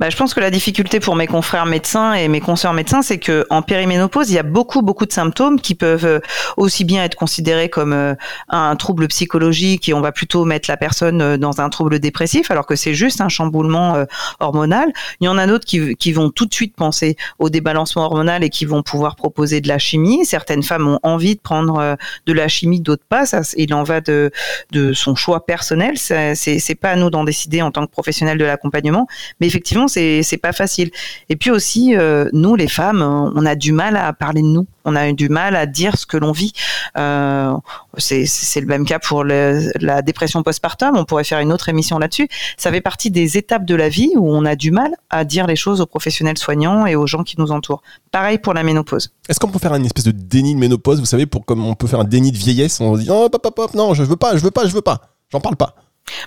Bah, 0.00 0.10
je 0.10 0.16
pense 0.16 0.34
que 0.34 0.40
la 0.40 0.50
difficulté 0.50 1.00
pour 1.00 1.16
mes 1.16 1.26
confrères 1.26 1.66
médecins 1.66 2.14
et 2.14 2.28
mes 2.28 2.40
consoeurs 2.40 2.72
médecins, 2.72 3.02
c'est 3.02 3.18
que 3.18 3.46
en 3.50 3.62
périménopause, 3.62 4.30
il 4.30 4.34
y 4.34 4.38
a 4.38 4.42
beaucoup 4.42 4.82
beaucoup 4.82 5.06
de 5.06 5.12
symptômes 5.12 5.60
qui 5.60 5.74
peuvent 5.74 6.06
euh, 6.06 6.20
aussi 6.56 6.84
bien 6.84 7.04
être 7.04 7.14
considérés 7.14 7.68
comme 7.68 7.92
euh, 7.92 8.14
un 8.48 8.74
trouble 8.76 9.08
psychologique 9.08 9.88
et 9.88 9.94
on 9.94 10.00
va 10.00 10.12
plutôt 10.12 10.44
mettre 10.44 10.70
la 10.70 10.76
personne 10.76 11.20
euh, 11.20 11.36
dans 11.36 11.60
un 11.60 11.68
trouble 11.68 11.98
dépressif, 11.98 12.50
alors 12.50 12.66
que 12.66 12.76
c'est 12.76 12.94
juste 12.94 13.20
un 13.20 13.28
chamboulement 13.28 14.04
hormonal. 14.40 14.92
Il 15.20 15.24
y 15.24 15.28
en 15.28 15.38
a 15.38 15.46
d'autres 15.46 15.64
qui, 15.64 16.12
vont 16.12 16.30
tout 16.30 16.46
de 16.46 16.54
suite 16.54 16.74
penser 16.74 17.16
au 17.38 17.50
débalancement 17.50 18.04
hormonal 18.04 18.44
et 18.44 18.50
qui 18.50 18.64
vont 18.64 18.82
pouvoir 18.82 19.16
proposer 19.16 19.60
de 19.60 19.68
la 19.68 19.78
chimie. 19.78 20.24
Certaines 20.24 20.62
femmes 20.62 20.88
ont 20.88 21.00
envie 21.02 21.36
de 21.36 21.40
prendre 21.40 21.96
de 22.26 22.32
la 22.32 22.48
chimie, 22.48 22.80
d'autres 22.80 23.04
pas. 23.08 23.26
Ça, 23.26 23.42
il 23.56 23.72
en 23.74 23.82
va 23.82 24.00
de, 24.00 24.30
de 24.70 24.92
son 24.92 25.14
choix 25.14 25.44
personnel. 25.44 25.96
C'est 25.96 26.78
pas 26.80 26.90
à 26.90 26.96
nous 26.96 27.10
d'en 27.10 27.24
décider 27.24 27.62
en 27.62 27.70
tant 27.70 27.86
que 27.86 27.90
professionnels 27.90 28.38
de 28.38 28.44
l'accompagnement, 28.44 29.06
mais 29.40 29.48
effectivement, 29.56 29.88
c'est 29.88 30.22
c'est 30.22 30.36
pas 30.36 30.52
facile. 30.52 30.90
Et 31.30 31.36
puis 31.36 31.50
aussi, 31.50 31.96
euh, 31.96 32.28
nous 32.34 32.56
les 32.56 32.68
femmes, 32.68 33.02
on 33.02 33.46
a 33.46 33.54
du 33.54 33.72
mal 33.72 33.96
à 33.96 34.12
parler 34.12 34.42
de 34.42 34.46
nous. 34.46 34.66
On 34.84 34.94
a 34.94 35.10
du 35.12 35.28
mal 35.28 35.56
à 35.56 35.66
dire 35.66 35.96
ce 35.96 36.06
que 36.06 36.16
l'on 36.16 36.30
vit. 36.30 36.52
Euh, 36.96 37.54
c'est 37.96 38.60
le 38.60 38.66
même 38.66 38.84
cas 38.84 38.98
pour 38.98 39.24
la 39.24 40.02
dépression 40.02 40.42
postpartum. 40.42 40.96
On 40.96 41.04
pourrait 41.04 41.24
faire 41.24 41.40
une 41.40 41.52
autre 41.52 41.68
émission 41.68 41.98
là-dessus. 41.98 42.28
Ça 42.56 42.70
fait 42.70 42.82
partie 42.82 43.10
des 43.10 43.36
étapes 43.36 43.64
de 43.64 43.74
la 43.74 43.88
vie 43.88 44.12
où 44.14 44.30
on 44.30 44.44
a 44.44 44.54
du 44.54 44.70
mal 44.70 44.94
à 45.10 45.24
dire 45.24 45.46
les 45.46 45.56
choses 45.56 45.80
aux 45.80 45.86
professionnels 45.86 46.38
soignants 46.38 46.86
et 46.86 46.94
aux 46.94 47.06
gens 47.06 47.24
qui 47.24 47.36
nous 47.38 47.50
entourent. 47.50 47.82
Pareil 48.12 48.38
pour 48.38 48.54
la 48.54 48.62
ménopause. 48.62 49.10
Est-ce 49.28 49.40
qu'on 49.40 49.48
peut 49.48 49.58
faire 49.58 49.74
une 49.74 49.86
espèce 49.86 50.04
de 50.04 50.12
déni 50.12 50.54
de 50.54 50.60
ménopause 50.60 51.00
Vous 51.00 51.06
savez, 51.06 51.26
pour 51.26 51.44
comme 51.44 51.64
on 51.64 51.74
peut 51.74 51.88
faire 51.88 52.00
un 52.00 52.04
déni 52.04 52.30
de 52.30 52.38
vieillesse, 52.38 52.80
on 52.80 52.96
dit 52.96 53.08
oh, 53.10 53.28
non, 53.74 53.94
je 53.94 54.04
veux 54.04 54.16
pas, 54.16 54.36
je 54.36 54.42
veux 54.42 54.50
pas, 54.50 54.66
je 54.66 54.74
veux 54.74 54.82
pas. 54.82 55.00
J'en 55.32 55.40
parle 55.40 55.56
pas. 55.56 55.74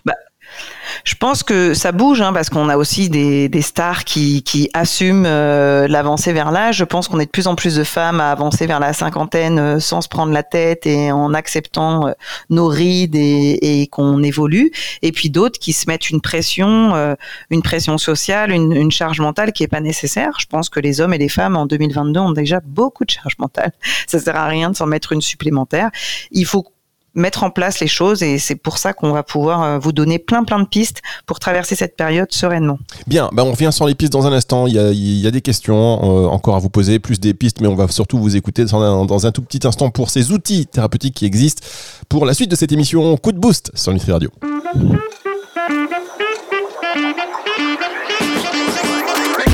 Bah, 0.04 0.14
je 1.04 1.16
pense 1.16 1.44
que 1.44 1.74
ça 1.74 1.92
bouge 1.92 2.22
hein, 2.22 2.34
parce 2.34 2.50
qu'on 2.50 2.70
a 2.70 2.78
aussi 2.78 3.10
des, 3.10 3.62
stars 3.62 4.04
qui, 4.04 4.70
assument 4.74 5.26
euh, 5.26 5.88
l'avancée 5.88 6.34
vers 6.34 6.52
l'âge. 6.52 6.78
Je 6.78 6.84
pense 6.84 7.08
qu'on 7.08 7.20
est 7.20 7.26
de 7.26 7.32
plus 7.32 7.48
en 7.48 7.56
plus 7.56 7.76
de 7.76 7.84
femmes 7.84 8.20
à 8.20 8.32
avancer 8.32 8.68
vers 8.68 8.80
la 8.80 8.94
cinquantaine 8.94 9.60
euh, 9.60 9.80
sans 9.80 10.02
se 10.02 10.08
prendre 10.08 10.32
la 10.32 10.44
tête 10.44 10.86
et 10.86 11.12
en 11.12 11.34
acceptant 11.34 12.08
euh, 12.08 12.12
nos 12.50 12.68
rides 12.68 13.16
et, 13.16 13.88
qu'on 13.92 14.22
évolue. 14.24 14.72
Et 15.02 15.12
puis 15.12 15.30
d'autres 15.30 15.60
qui 15.60 15.74
se 15.74 15.88
mettent 15.88 16.10
une 16.10 16.22
pression, 16.22 17.16
une 17.50 17.62
pression 17.62 17.98
sociale, 17.98 18.52
une, 18.52 18.74
une, 18.74 18.92
charge 18.92 19.20
mentale 19.20 19.54
qui 19.54 19.64
est 19.64 19.68
pas 19.68 19.80
nécessaire. 19.80 20.32
Je 20.40 20.46
pense 20.46 20.70
que 20.70 20.80
les 20.80 21.02
hommes 21.02 21.14
et 21.14 21.18
les 21.18 21.30
femmes 21.30 21.56
en 21.56 21.66
2022 21.66 22.20
ont 22.20 22.32
déjà 22.32 22.60
beaucoup 22.66 23.06
de 23.06 23.10
charge 23.10 23.36
mentale. 23.40 23.72
Ça 24.08 24.20
sert 24.20 24.36
à 24.36 24.48
rien 24.48 24.70
de 24.70 24.76
s'en 24.76 24.86
mettre 24.86 25.14
une 25.14 25.22
supplémentaire. 25.22 25.90
Il 26.32 26.46
faut 26.46 26.66
mettre 27.16 27.44
en 27.44 27.50
place 27.50 27.80
les 27.80 27.88
choses 27.88 28.24
et 28.24 28.38
c'est 28.38 28.56
pour 28.56 28.78
ça 28.78 28.94
qu'on 28.94 29.12
va 29.12 29.24
pouvoir 29.24 29.64
euh, 29.64 29.80
vous 29.80 29.92
donner 29.92 30.20
plein 30.20 30.44
plein 30.44 30.60
de 30.60 30.68
pistes 30.68 31.02
pour 31.26 31.40
traverser 31.40 31.76
cette 31.76 31.96
période 31.96 32.32
sereinement. 32.32 32.80
Bien, 33.08 33.30
bah 33.34 33.44
on 33.44 33.52
revient 33.52 33.72
sur 33.72 33.88
les 33.88 33.96
pistes 33.96 34.14
dans 34.14 34.28
un 34.28 34.34
instant. 34.34 34.68
Il 34.68 34.74
y 34.74 35.28
a, 35.28 35.32
des 35.32 35.42
questions 35.42 36.00
euh, 36.04 36.28
encore 36.28 36.56
à 36.56 36.60
vous 36.60 36.70
poser, 36.70 37.00
plus 37.00 37.20
des 37.20 37.34
pistes, 37.34 37.62
mais 37.62 37.68
on 37.68 37.76
va 37.76 37.88
surtout 37.88 38.20
vous 38.20 38.36
écouter 38.36 38.66
dans 38.66 38.82
un, 38.82 39.06
dans 39.06 39.26
un 39.26 39.32
tout 39.32 39.42
petit 39.42 39.66
instant 39.66 39.90
pour 39.90 40.10
ces 40.10 40.32
outils 40.32 40.66
thérapeutiques 40.68 41.16
qui 41.16 41.26
existent 41.26 41.66
pour 42.08 42.26
la 42.26 42.34
suite 42.34 42.52
de 42.52 42.56
cette 42.56 42.72
émission 42.72 43.18
Coup 43.18 43.32
de 43.32 43.40
boost 43.40 43.72
sur 43.76 43.94
Nutri 43.94 44.12
Radio. 44.12 44.30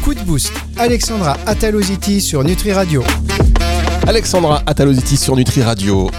Coup 0.03 0.13
de 0.13 0.21
boost, 0.21 0.53
Alexandra 0.77 1.37
Ataloziti 1.45 2.21
sur 2.21 2.43
Nutri 2.43 2.71
Radio. 2.71 3.03
Alexandra 4.07 4.61
Ataloziti 4.67 5.17
sur 5.17 5.35
Nutri 5.35 5.63
Radio 5.63 6.11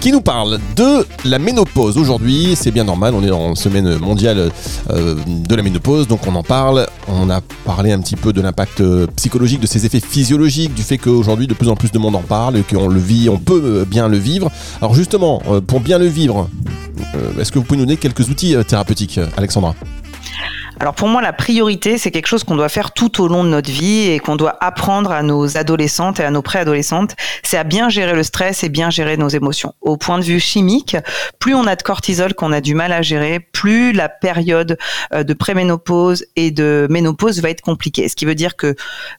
qui 0.00 0.12
nous 0.12 0.22
parle 0.22 0.58
de 0.76 1.06
la 1.26 1.38
ménopause. 1.38 1.98
Aujourd'hui, 1.98 2.54
c'est 2.56 2.70
bien 2.70 2.84
normal, 2.84 3.14
on 3.14 3.22
est 3.22 3.30
en 3.30 3.54
semaine 3.54 3.98
mondiale 3.98 4.50
euh, 4.90 5.14
de 5.26 5.54
la 5.54 5.62
ménopause, 5.62 6.08
donc 6.08 6.26
on 6.26 6.34
en 6.34 6.42
parle. 6.42 6.86
On 7.06 7.28
a 7.28 7.42
parlé 7.66 7.92
un 7.92 8.00
petit 8.00 8.16
peu 8.16 8.32
de 8.32 8.40
l'impact 8.40 8.80
euh, 8.80 9.06
psychologique, 9.16 9.60
de 9.60 9.66
ses 9.66 9.84
effets 9.84 10.00
physiologiques, 10.00 10.72
du 10.72 10.82
fait 10.82 10.96
qu'aujourd'hui 10.96 11.46
de 11.46 11.54
plus 11.54 11.68
en 11.68 11.76
plus 11.76 11.92
de 11.92 11.98
monde 11.98 12.16
en 12.16 12.22
parle 12.22 12.56
et 12.56 12.62
qu'on 12.62 12.88
le 12.88 13.00
vit, 13.00 13.28
on 13.28 13.38
peut 13.38 13.62
euh, 13.62 13.84
bien 13.84 14.08
le 14.08 14.16
vivre. 14.16 14.50
Alors 14.80 14.94
justement, 14.94 15.42
pour 15.66 15.80
bien 15.80 15.98
le 15.98 16.06
vivre, 16.06 16.48
est-ce 17.38 17.52
que 17.52 17.58
vous 17.58 17.64
pouvez 17.64 17.78
nous 17.78 17.84
donner 17.84 17.98
quelques 17.98 18.28
outils 18.28 18.56
thérapeutiques, 18.66 19.20
Alexandra? 19.36 19.74
Alors 20.80 20.94
pour 20.94 21.08
moi, 21.08 21.20
la 21.20 21.34
priorité, 21.34 21.98
c'est 21.98 22.10
quelque 22.10 22.26
chose 22.26 22.42
qu'on 22.42 22.56
doit 22.56 22.70
faire 22.70 22.92
tout 22.92 23.22
au 23.22 23.28
long 23.28 23.44
de 23.44 23.50
notre 23.50 23.70
vie 23.70 24.08
et 24.08 24.18
qu'on 24.18 24.36
doit 24.36 24.56
apprendre 24.64 25.12
à 25.12 25.22
nos 25.22 25.58
adolescentes 25.58 26.20
et 26.20 26.24
à 26.24 26.30
nos 26.30 26.40
préadolescentes. 26.40 27.16
C'est 27.42 27.58
à 27.58 27.64
bien 27.64 27.90
gérer 27.90 28.14
le 28.14 28.22
stress 28.22 28.64
et 28.64 28.70
bien 28.70 28.88
gérer 28.88 29.18
nos 29.18 29.28
émotions. 29.28 29.74
Au 29.82 29.98
point 29.98 30.18
de 30.18 30.24
vue 30.24 30.40
chimique, 30.40 30.96
plus 31.38 31.54
on 31.54 31.66
a 31.66 31.76
de 31.76 31.82
cortisol 31.82 32.32
qu'on 32.32 32.50
a 32.50 32.62
du 32.62 32.74
mal 32.74 32.92
à 32.92 33.02
gérer, 33.02 33.40
plus 33.40 33.92
la 33.92 34.08
période 34.08 34.78
euh, 35.12 35.22
de 35.22 35.34
préménopause 35.34 36.24
et 36.36 36.50
de 36.50 36.86
ménopause 36.88 37.42
va 37.42 37.50
être 37.50 37.60
compliquée. 37.60 38.08
Ce 38.08 38.16
qui 38.16 38.24
veut 38.24 38.34
dire 38.34 38.56
que 38.56 38.74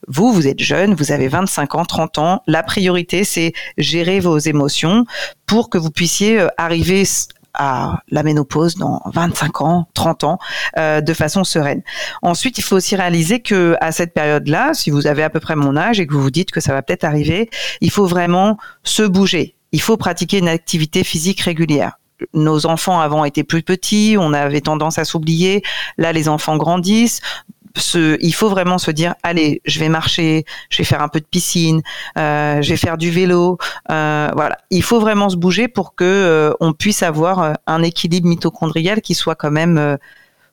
vous, 0.08 0.34
vous 0.34 0.48
êtes 0.48 0.63
jeune, 0.63 0.96
vous 0.96 1.12
avez 1.12 1.27
25 1.27 1.75
ans, 1.75 1.86
30 1.86 2.18
ans. 2.18 2.41
La 2.48 2.63
priorité, 2.63 3.24
c'est 3.24 3.53
gérer 3.77 4.20
vos 4.20 4.39
émotions 4.39 5.06
pour 5.46 5.70
que 5.70 5.77
vous 5.77 5.91
puissiez 5.91 6.39
euh, 6.39 6.48
arriver 6.58 7.06
à 7.53 8.01
la 8.10 8.24
ménopause 8.24 8.75
dans 8.75 9.01
25 9.13 9.62
ans, 9.62 9.88
30 9.93 10.24
ans, 10.24 10.39
euh, 10.77 11.01
de 11.01 11.13
façon 11.13 11.43
sereine. 11.43 11.81
Ensuite, 12.22 12.58
il 12.58 12.63
faut 12.63 12.75
aussi 12.75 12.96
réaliser 12.96 13.39
que 13.39 13.75
à 13.81 13.91
cette 13.91 14.13
période-là, 14.13 14.74
si 14.74 14.89
vous 14.89 15.08
avez 15.08 15.24
à 15.24 15.29
peu 15.29 15.39
près 15.39 15.55
mon 15.55 15.75
âge 15.75 16.00
et 16.00 16.08
que 16.08 16.13
vous 16.13 16.22
vous 16.22 16.31
dites 16.31 16.51
que 16.51 16.60
ça 16.60 16.74
va 16.74 16.81
peut-être 16.81 17.03
arriver, 17.03 17.50
il 17.81 17.91
faut 17.91 18.05
vraiment 18.05 18.58
se 18.84 19.03
bouger. 19.03 19.55
Il 19.72 19.81
faut 19.81 19.98
pratiquer 19.98 20.39
une 20.39 20.50
activité 20.50 21.03
physique 21.03 21.41
régulière 21.41 21.98
nos 22.34 22.65
enfants 22.65 23.00
avant 23.00 23.25
étaient 23.25 23.43
plus 23.43 23.63
petits, 23.63 24.15
on 24.20 24.34
avait 24.34 24.62
tendance 24.62 25.00
à 25.00 25.05
s'oublier. 25.05 25.63
Là, 25.98 26.13
les 26.13 26.29
enfants 26.29 26.58
grandissent 26.58 27.22
il 27.75 28.34
faut 28.34 28.50
vraiment 28.50 28.78
se 28.78 28.92
dire 28.92 29.16
allez, 29.24 29.62
je 29.66 29.80
vais 29.80 29.90
marcher, 29.90 30.46
je 30.70 30.78
vais 30.78 30.84
faire 30.84 31.01
un 31.01 31.08
peu 31.08 31.20
de 31.20 31.25
piscine, 31.25 31.82
euh, 32.18 32.62
je 32.62 32.70
vais 32.70 32.78
faire 32.78 32.98
du 32.98 33.12
vélo. 33.12 33.58
Euh, 33.92 34.30
voilà, 34.34 34.58
il 34.70 34.84
faut 34.84 35.00
vraiment 35.00 35.30
se 35.30 35.38
bouger 35.38 35.68
pour 35.68 35.96
que 35.96 36.04
euh, 36.04 36.54
on 36.60 36.74
puisse 36.74 37.04
avoir 37.04 37.58
un 37.68 37.84
équilibre 37.84 38.28
mitochondrial 38.28 39.01
qui 39.01 39.16
soit 39.16 39.36
quand 39.36 39.51
même 39.51 39.98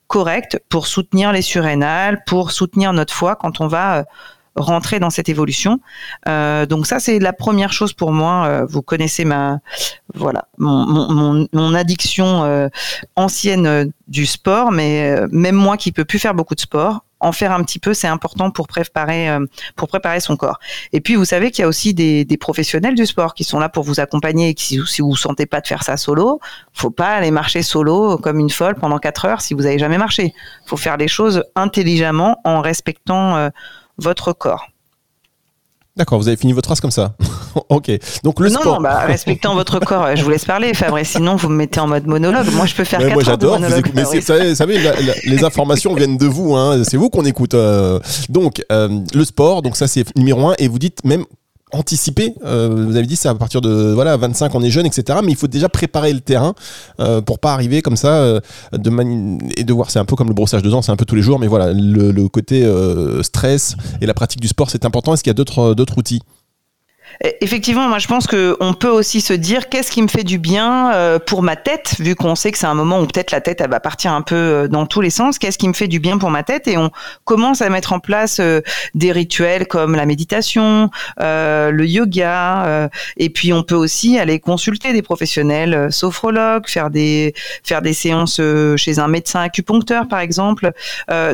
correct 0.06 0.60
pour 0.68 0.86
soutenir 0.86 1.32
les 1.32 1.42
surrénales, 1.42 2.22
pour 2.26 2.50
soutenir 2.50 2.92
notre 2.92 3.12
foie 3.12 3.36
quand 3.36 3.60
on 3.60 3.66
va 3.66 4.04
rentrer 4.58 5.00
dans 5.00 5.10
cette 5.10 5.28
évolution. 5.28 5.80
Euh, 6.28 6.66
donc 6.66 6.86
ça, 6.86 7.00
c'est 7.00 7.18
la 7.18 7.32
première 7.32 7.72
chose 7.72 7.92
pour 7.92 8.12
moi. 8.12 8.46
Euh, 8.46 8.66
vous 8.68 8.82
connaissez 8.82 9.24
ma, 9.24 9.60
voilà, 10.14 10.48
mon, 10.58 11.74
addiction 11.74 12.44
euh, 12.44 12.68
ancienne 13.16 13.66
euh, 13.66 13.84
du 14.08 14.26
sport, 14.26 14.72
mais 14.72 15.10
euh, 15.10 15.28
même 15.30 15.54
moi 15.54 15.76
qui 15.76 15.92
peux 15.92 16.04
plus 16.04 16.18
faire 16.18 16.34
beaucoup 16.34 16.54
de 16.54 16.60
sport, 16.60 17.04
en 17.20 17.32
faire 17.32 17.52
un 17.52 17.62
petit 17.62 17.78
peu, 17.78 17.94
c'est 17.94 18.06
important 18.06 18.50
pour 18.50 18.68
préparer, 18.68 19.28
pour 19.76 19.88
préparer 19.88 20.20
son 20.20 20.36
corps. 20.36 20.58
Et 20.92 21.00
puis, 21.00 21.14
vous 21.14 21.24
savez 21.24 21.50
qu'il 21.50 21.62
y 21.62 21.64
a 21.64 21.68
aussi 21.68 21.94
des, 21.94 22.26
professionnels 22.38 22.94
du 22.94 23.06
sport 23.06 23.34
qui 23.34 23.44
sont 23.44 23.58
là 23.58 23.68
pour 23.68 23.84
vous 23.84 24.00
accompagner. 24.00 24.50
Et 24.50 24.54
qui, 24.54 24.80
si 24.86 25.02
vous 25.02 25.10
ne 25.10 25.16
sentez 25.16 25.46
pas 25.46 25.60
de 25.60 25.66
faire 25.66 25.82
ça 25.82 25.96
solo, 25.96 26.40
faut 26.72 26.90
pas 26.90 27.16
aller 27.16 27.30
marcher 27.30 27.62
solo 27.62 28.18
comme 28.18 28.38
une 28.38 28.50
folle 28.50 28.76
pendant 28.76 28.98
quatre 28.98 29.24
heures 29.24 29.40
si 29.40 29.54
vous 29.54 29.66
avez 29.66 29.78
jamais 29.78 29.98
marché. 29.98 30.34
Faut 30.66 30.76
faire 30.76 30.96
les 30.96 31.08
choses 31.08 31.44
intelligemment 31.56 32.40
en 32.44 32.60
respectant 32.60 33.50
votre 33.98 34.32
corps. 34.32 34.68
D'accord, 35.96 36.20
vous 36.20 36.28
avez 36.28 36.36
fini 36.36 36.52
votre 36.52 36.68
phrase 36.68 36.80
comme 36.80 36.92
ça. 36.92 37.16
ok. 37.68 37.90
Donc 38.22 38.40
le 38.40 38.48
non, 38.48 38.60
sport. 38.60 38.74
Non, 38.76 38.80
bah, 38.82 39.00
respectant 39.06 39.54
votre 39.54 39.80
corps, 39.84 40.14
je 40.14 40.22
vous 40.22 40.30
laisse 40.30 40.44
parler, 40.44 40.74
Fabrice. 40.74 41.10
Sinon, 41.10 41.36
vous 41.36 41.48
me 41.48 41.56
mettez 41.56 41.80
en 41.80 41.86
mode 41.86 42.06
monologue. 42.06 42.46
Moi, 42.52 42.66
je 42.66 42.74
peux 42.74 42.84
faire 42.84 43.00
quatre 43.00 43.14
Moi, 43.14 43.22
j'adore. 43.24 43.58
Mais 43.94 44.02
vous 44.02 44.20
savez, 44.20 44.78
les 45.24 45.44
informations 45.44 45.94
viennent 45.94 46.18
de 46.18 46.26
vous. 46.26 46.54
Hein. 46.54 46.82
C'est 46.84 46.96
vous 46.96 47.10
qu'on 47.10 47.24
écoute. 47.24 47.54
Euh. 47.54 47.98
Donc, 48.28 48.62
euh, 48.72 48.88
le 49.14 49.24
sport. 49.24 49.62
Donc 49.62 49.76
ça, 49.76 49.86
c'est 49.86 50.04
numéro 50.16 50.48
un. 50.48 50.54
Et 50.58 50.68
vous 50.68 50.78
dites 50.78 51.04
même 51.04 51.24
anticiper. 51.72 52.34
Euh, 52.44 52.86
vous 52.86 52.96
avez 52.96 53.06
dit 53.06 53.16
ça 53.16 53.30
à 53.30 53.34
partir 53.34 53.60
de 53.60 53.92
voilà 53.92 54.16
25 54.16 54.54
on 54.54 54.62
est 54.62 54.70
jeune 54.70 54.86
etc. 54.86 55.18
Mais 55.22 55.32
il 55.32 55.36
faut 55.36 55.46
déjà 55.46 55.68
préparer 55.68 56.12
le 56.12 56.20
terrain 56.20 56.54
euh, 57.00 57.20
pour 57.20 57.38
pas 57.38 57.52
arriver 57.52 57.82
comme 57.82 57.96
ça 57.96 58.16
euh, 58.16 58.40
de 58.72 58.90
et 59.56 59.64
de 59.64 59.72
voir 59.72 59.90
c'est 59.90 59.98
un 59.98 60.04
peu 60.04 60.16
comme 60.16 60.28
le 60.28 60.34
brossage 60.34 60.62
de 60.62 60.70
dents 60.70 60.82
c'est 60.82 60.92
un 60.92 60.96
peu 60.96 61.04
tous 61.04 61.14
les 61.14 61.22
jours 61.22 61.38
mais 61.38 61.46
voilà 61.46 61.72
le, 61.72 62.10
le 62.10 62.28
côté 62.28 62.66
stress 63.22 63.76
et 64.00 64.06
la 64.06 64.14
pratique 64.14 64.40
du 64.40 64.48
sport 64.48 64.70
c'est 64.70 64.84
important. 64.84 65.14
Est-ce 65.14 65.22
qu'il 65.22 65.30
y 65.30 65.32
a 65.32 65.34
d'autres 65.34 65.74
d'autres 65.74 65.98
outils? 65.98 66.22
Effectivement, 67.40 67.88
moi 67.88 67.98
je 67.98 68.06
pense 68.06 68.28
qu'on 68.28 68.74
peut 68.74 68.88
aussi 68.88 69.20
se 69.20 69.32
dire 69.32 69.68
qu'est-ce 69.68 69.90
qui 69.90 70.02
me 70.02 70.08
fait 70.08 70.22
du 70.22 70.38
bien 70.38 70.92
euh, 70.92 71.18
pour 71.18 71.42
ma 71.42 71.56
tête, 71.56 71.96
vu 71.98 72.14
qu'on 72.14 72.36
sait 72.36 72.52
que 72.52 72.58
c'est 72.58 72.66
un 72.66 72.74
moment 72.74 73.00
où 73.00 73.06
peut-être 73.06 73.32
la 73.32 73.40
tête 73.40 73.60
elle 73.60 73.70
va 73.70 73.80
partir 73.80 74.12
un 74.12 74.22
peu 74.22 74.36
euh, 74.36 74.68
dans 74.68 74.86
tous 74.86 75.00
les 75.00 75.10
sens. 75.10 75.40
Qu'est-ce 75.40 75.58
qui 75.58 75.66
me 75.66 75.72
fait 75.72 75.88
du 75.88 75.98
bien 75.98 76.18
pour 76.18 76.30
ma 76.30 76.44
tête? 76.44 76.68
Et 76.68 76.76
on 76.76 76.92
commence 77.24 77.60
à 77.60 77.70
mettre 77.70 77.92
en 77.92 77.98
place 77.98 78.38
euh, 78.38 78.60
des 78.94 79.10
rituels 79.10 79.66
comme 79.66 79.96
la 79.96 80.06
méditation, 80.06 80.90
le 81.18 81.84
yoga, 81.84 82.88
et 83.16 83.30
puis 83.30 83.52
on 83.52 83.62
peut 83.62 83.74
aussi 83.74 84.18
aller 84.18 84.38
consulter 84.38 84.92
des 84.92 85.02
professionnels 85.02 85.92
sophrologues, 85.92 86.68
faire 86.68 86.90
des 86.90 87.34
faire 87.64 87.82
des 87.82 87.92
séances 87.92 88.40
chez 88.76 88.98
un 88.98 89.08
médecin 89.08 89.40
acupuncteur 89.40 90.06
par 90.06 90.20
exemple. 90.20 90.70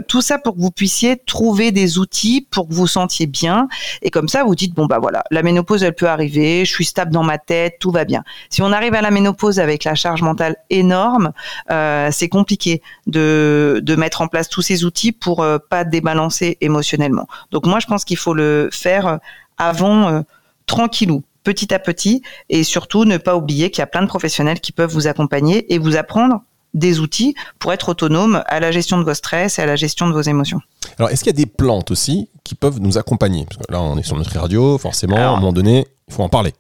tout 0.09 0.23
ça 0.23 0.39
pour 0.39 0.55
que 0.55 0.61
vous 0.61 0.71
puissiez 0.71 1.17
trouver 1.17 1.73
des 1.73 1.99
outils 1.99 2.47
pour 2.51 2.69
que 2.69 2.75
vous 2.75 2.87
sentiez 2.87 3.27
bien, 3.27 3.69
et 4.03 4.11
comme 4.11 4.29
ça 4.29 4.45
vous 4.45 4.55
dites 4.55 4.75
bon 4.75 4.87
bah 4.87 4.99
voilà 5.01 5.25
la 5.31 5.43
ménopause 5.43 5.64
elle 5.73 5.95
peut 5.95 6.09
arriver, 6.09 6.65
je 6.65 6.71
suis 6.71 6.85
stable 6.85 7.13
dans 7.13 7.23
ma 7.23 7.39
tête, 7.39 7.77
tout 7.81 7.91
va 7.91 8.05
bien. 8.05 8.25
Si 8.51 8.63
on 8.63 8.73
arrive 8.73 8.95
à 8.95 9.03
la 9.03 9.11
ménopause 9.11 9.59
avec 9.59 9.85
la 9.85 9.95
charge 9.95 10.23
mentale 10.23 10.57
énorme, 10.71 11.33
euh, 11.71 12.09
c'est 12.13 12.29
compliqué 12.29 12.83
de, 13.07 13.83
mettre 13.99 14.23
en 14.23 14.29
place 14.29 14.49
tous 14.49 14.63
ces 14.63 14.85
outils 14.85 15.13
pour 15.13 15.43
euh, 15.43 15.59
pas 15.59 15.85
débalancer 15.85 16.59
émotionnellement. 16.61 17.27
Donc 17.51 17.67
moi, 17.67 17.79
je 17.81 17.87
pense 17.87 18.05
qu'il 18.05 18.17
faut 18.17 18.35
le 18.35 18.69
faire 18.73 19.19
avant 19.57 20.09
euh, 20.09 20.21
tranquillou 20.67 21.23
petit 21.45 21.73
à 21.73 21.79
petit 21.79 22.23
et 22.49 22.65
surtout 22.65 23.05
ne 23.05 23.19
pas 23.19 23.37
oublier 23.37 23.71
qu'il 23.71 23.81
y 23.81 23.83
a 23.83 23.87
plein 23.87 24.03
de 24.03 24.07
professionnels 24.09 24.61
qui 24.61 24.73
peuvent 24.73 24.91
vous 24.91 25.07
accompagner 25.07 25.73
et 25.73 25.79
vous 25.79 25.97
apprendre 25.97 26.43
des 26.73 26.99
outils 26.99 27.35
pour 27.59 27.73
être 27.73 27.91
autonome 27.91 28.43
à 28.47 28.61
la 28.61 28.73
gestion 28.73 28.99
de 28.99 29.05
vos 29.05 29.15
stress 29.15 29.59
et 29.59 29.63
à 29.63 29.67
la 29.67 29.77
gestion 29.77 30.09
de 30.09 30.13
vos 30.13 30.23
émotions. 30.23 30.61
Alors, 30.99 31.11
est-ce 31.11 31.23
qu'il 31.23 31.33
y 31.33 31.37
a 31.37 31.45
des 31.45 31.47
plantes 31.47 31.91
aussi 31.91 32.29
qui 32.45 32.55
peuvent 32.55 32.81
nous 32.81 32.99
accompagner 32.99 33.47
Parce 33.47 33.67
que 33.67 33.73
là, 33.73 33.83
on 33.83 33.97
est 33.97 34.03
sur 34.03 34.17
notre 34.17 34.39
radio, 34.39 34.79
forcément, 34.79 35.17
à 35.17 35.29
un 35.29 35.37
moment 35.37 35.53
donné, 35.53 35.87
il 36.09 36.15
faut 36.15 36.23
en 36.23 36.29
parler. 36.29 36.53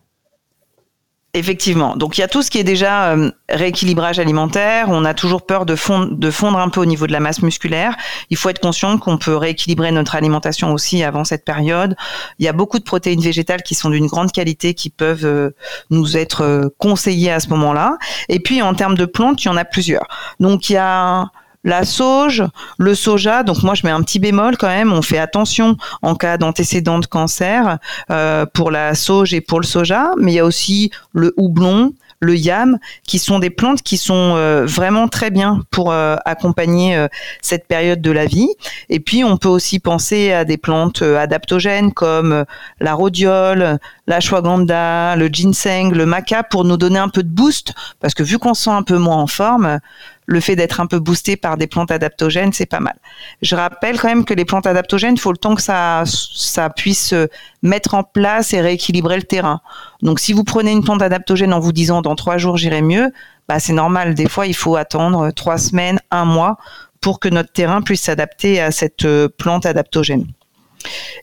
Effectivement. 1.36 1.96
Donc 1.96 2.16
il 2.16 2.20
y 2.20 2.24
a 2.24 2.28
tout 2.28 2.42
ce 2.42 2.50
qui 2.50 2.58
est 2.58 2.64
déjà 2.64 3.10
euh, 3.10 3.28
rééquilibrage 3.48 4.20
alimentaire. 4.20 4.86
On 4.88 5.04
a 5.04 5.14
toujours 5.14 5.44
peur 5.44 5.66
de 5.66 5.74
fondre, 5.74 6.14
de 6.14 6.30
fondre 6.30 6.58
un 6.58 6.68
peu 6.68 6.80
au 6.80 6.84
niveau 6.84 7.08
de 7.08 7.12
la 7.12 7.18
masse 7.18 7.42
musculaire. 7.42 7.96
Il 8.30 8.36
faut 8.36 8.50
être 8.50 8.60
conscient 8.60 8.98
qu'on 8.98 9.18
peut 9.18 9.36
rééquilibrer 9.36 9.90
notre 9.90 10.14
alimentation 10.14 10.72
aussi 10.72 11.02
avant 11.02 11.24
cette 11.24 11.44
période. 11.44 11.96
Il 12.38 12.44
y 12.44 12.48
a 12.48 12.52
beaucoup 12.52 12.78
de 12.78 12.84
protéines 12.84 13.20
végétales 13.20 13.64
qui 13.64 13.74
sont 13.74 13.90
d'une 13.90 14.06
grande 14.06 14.30
qualité 14.30 14.74
qui 14.74 14.90
peuvent 14.90 15.26
euh, 15.26 15.50
nous 15.90 16.16
être 16.16 16.42
euh, 16.42 16.68
conseillées 16.78 17.32
à 17.32 17.40
ce 17.40 17.48
moment-là. 17.48 17.98
Et 18.28 18.38
puis 18.38 18.62
en 18.62 18.74
termes 18.74 18.96
de 18.96 19.04
plantes, 19.04 19.42
il 19.42 19.48
y 19.48 19.50
en 19.50 19.56
a 19.56 19.64
plusieurs. 19.64 20.06
Donc 20.38 20.70
il 20.70 20.74
y 20.74 20.76
a 20.76 21.32
la 21.64 21.84
sauge, 21.84 22.44
le 22.78 22.94
soja, 22.94 23.42
donc 23.42 23.62
moi 23.62 23.74
je 23.74 23.82
mets 23.84 23.90
un 23.90 24.02
petit 24.02 24.18
bémol 24.18 24.56
quand 24.56 24.68
même, 24.68 24.92
on 24.92 25.02
fait 25.02 25.18
attention 25.18 25.76
en 26.02 26.14
cas 26.14 26.36
d'antécédent 26.36 26.98
de 26.98 27.06
cancer 27.06 27.78
euh, 28.10 28.44
pour 28.52 28.70
la 28.70 28.94
sauge 28.94 29.32
et 29.34 29.40
pour 29.40 29.60
le 29.60 29.66
soja, 29.66 30.12
mais 30.18 30.32
il 30.32 30.34
y 30.36 30.40
a 30.40 30.44
aussi 30.44 30.90
le 31.12 31.32
houblon, 31.36 31.94
le 32.20 32.36
yam, 32.36 32.78
qui 33.06 33.18
sont 33.18 33.38
des 33.38 33.50
plantes 33.50 33.82
qui 33.82 33.96
sont 33.96 34.34
euh, 34.36 34.64
vraiment 34.66 35.08
très 35.08 35.30
bien 35.30 35.60
pour 35.70 35.92
euh, 35.92 36.16
accompagner 36.24 37.06
cette 37.42 37.66
période 37.66 38.00
de 38.00 38.10
la 38.10 38.24
vie. 38.24 38.48
Et 38.88 39.00
puis 39.00 39.24
on 39.24 39.36
peut 39.36 39.48
aussi 39.48 39.78
penser 39.78 40.32
à 40.32 40.44
des 40.44 40.56
plantes 40.56 41.02
adaptogènes 41.02 41.92
comme 41.92 42.44
la 42.80 42.94
rhodiole, 42.94 43.78
la 44.06 44.16
ashwagandha, 44.16 45.16
le 45.16 45.26
ginseng, 45.28 45.92
le 45.92 46.06
maca 46.06 46.42
pour 46.42 46.64
nous 46.64 46.76
donner 46.76 46.98
un 46.98 47.08
peu 47.08 47.22
de 47.22 47.28
boost, 47.28 47.74
parce 48.00 48.14
que 48.14 48.22
vu 48.22 48.38
qu'on 48.38 48.54
se 48.54 48.64
sent 48.64 48.70
un 48.70 48.82
peu 48.82 48.96
moins 48.96 49.16
en 49.16 49.26
forme, 49.26 49.80
le 50.26 50.40
fait 50.40 50.56
d'être 50.56 50.80
un 50.80 50.86
peu 50.86 50.98
boosté 50.98 51.36
par 51.36 51.56
des 51.56 51.66
plantes 51.66 51.90
adaptogènes, 51.90 52.52
c'est 52.52 52.66
pas 52.66 52.80
mal. 52.80 52.96
Je 53.42 53.54
rappelle 53.56 53.98
quand 53.98 54.08
même 54.08 54.24
que 54.24 54.34
les 54.34 54.44
plantes 54.44 54.66
adaptogènes, 54.66 55.14
il 55.14 55.20
faut 55.20 55.32
le 55.32 55.38
temps 55.38 55.54
que 55.54 55.62
ça, 55.62 56.04
ça 56.06 56.70
puisse 56.70 57.14
mettre 57.62 57.94
en 57.94 58.02
place 58.02 58.52
et 58.52 58.60
rééquilibrer 58.60 59.16
le 59.16 59.22
terrain. 59.22 59.60
Donc 60.02 60.20
si 60.20 60.32
vous 60.32 60.44
prenez 60.44 60.72
une 60.72 60.82
plante 60.82 61.02
adaptogène 61.02 61.52
en 61.52 61.60
vous 61.60 61.72
disant 61.72 62.02
dans 62.02 62.14
trois 62.14 62.38
jours 62.38 62.56
j'irai 62.56 62.82
mieux, 62.82 63.12
bah 63.48 63.60
c'est 63.60 63.72
normal. 63.72 64.14
Des 64.14 64.28
fois, 64.28 64.46
il 64.46 64.54
faut 64.54 64.76
attendre 64.76 65.30
trois 65.30 65.58
semaines, 65.58 66.00
un 66.10 66.24
mois 66.24 66.56
pour 67.00 67.20
que 67.20 67.28
notre 67.28 67.52
terrain 67.52 67.82
puisse 67.82 68.02
s'adapter 68.02 68.60
à 68.60 68.70
cette 68.70 69.04
euh, 69.04 69.28
plante 69.28 69.66
adaptogène. 69.66 70.26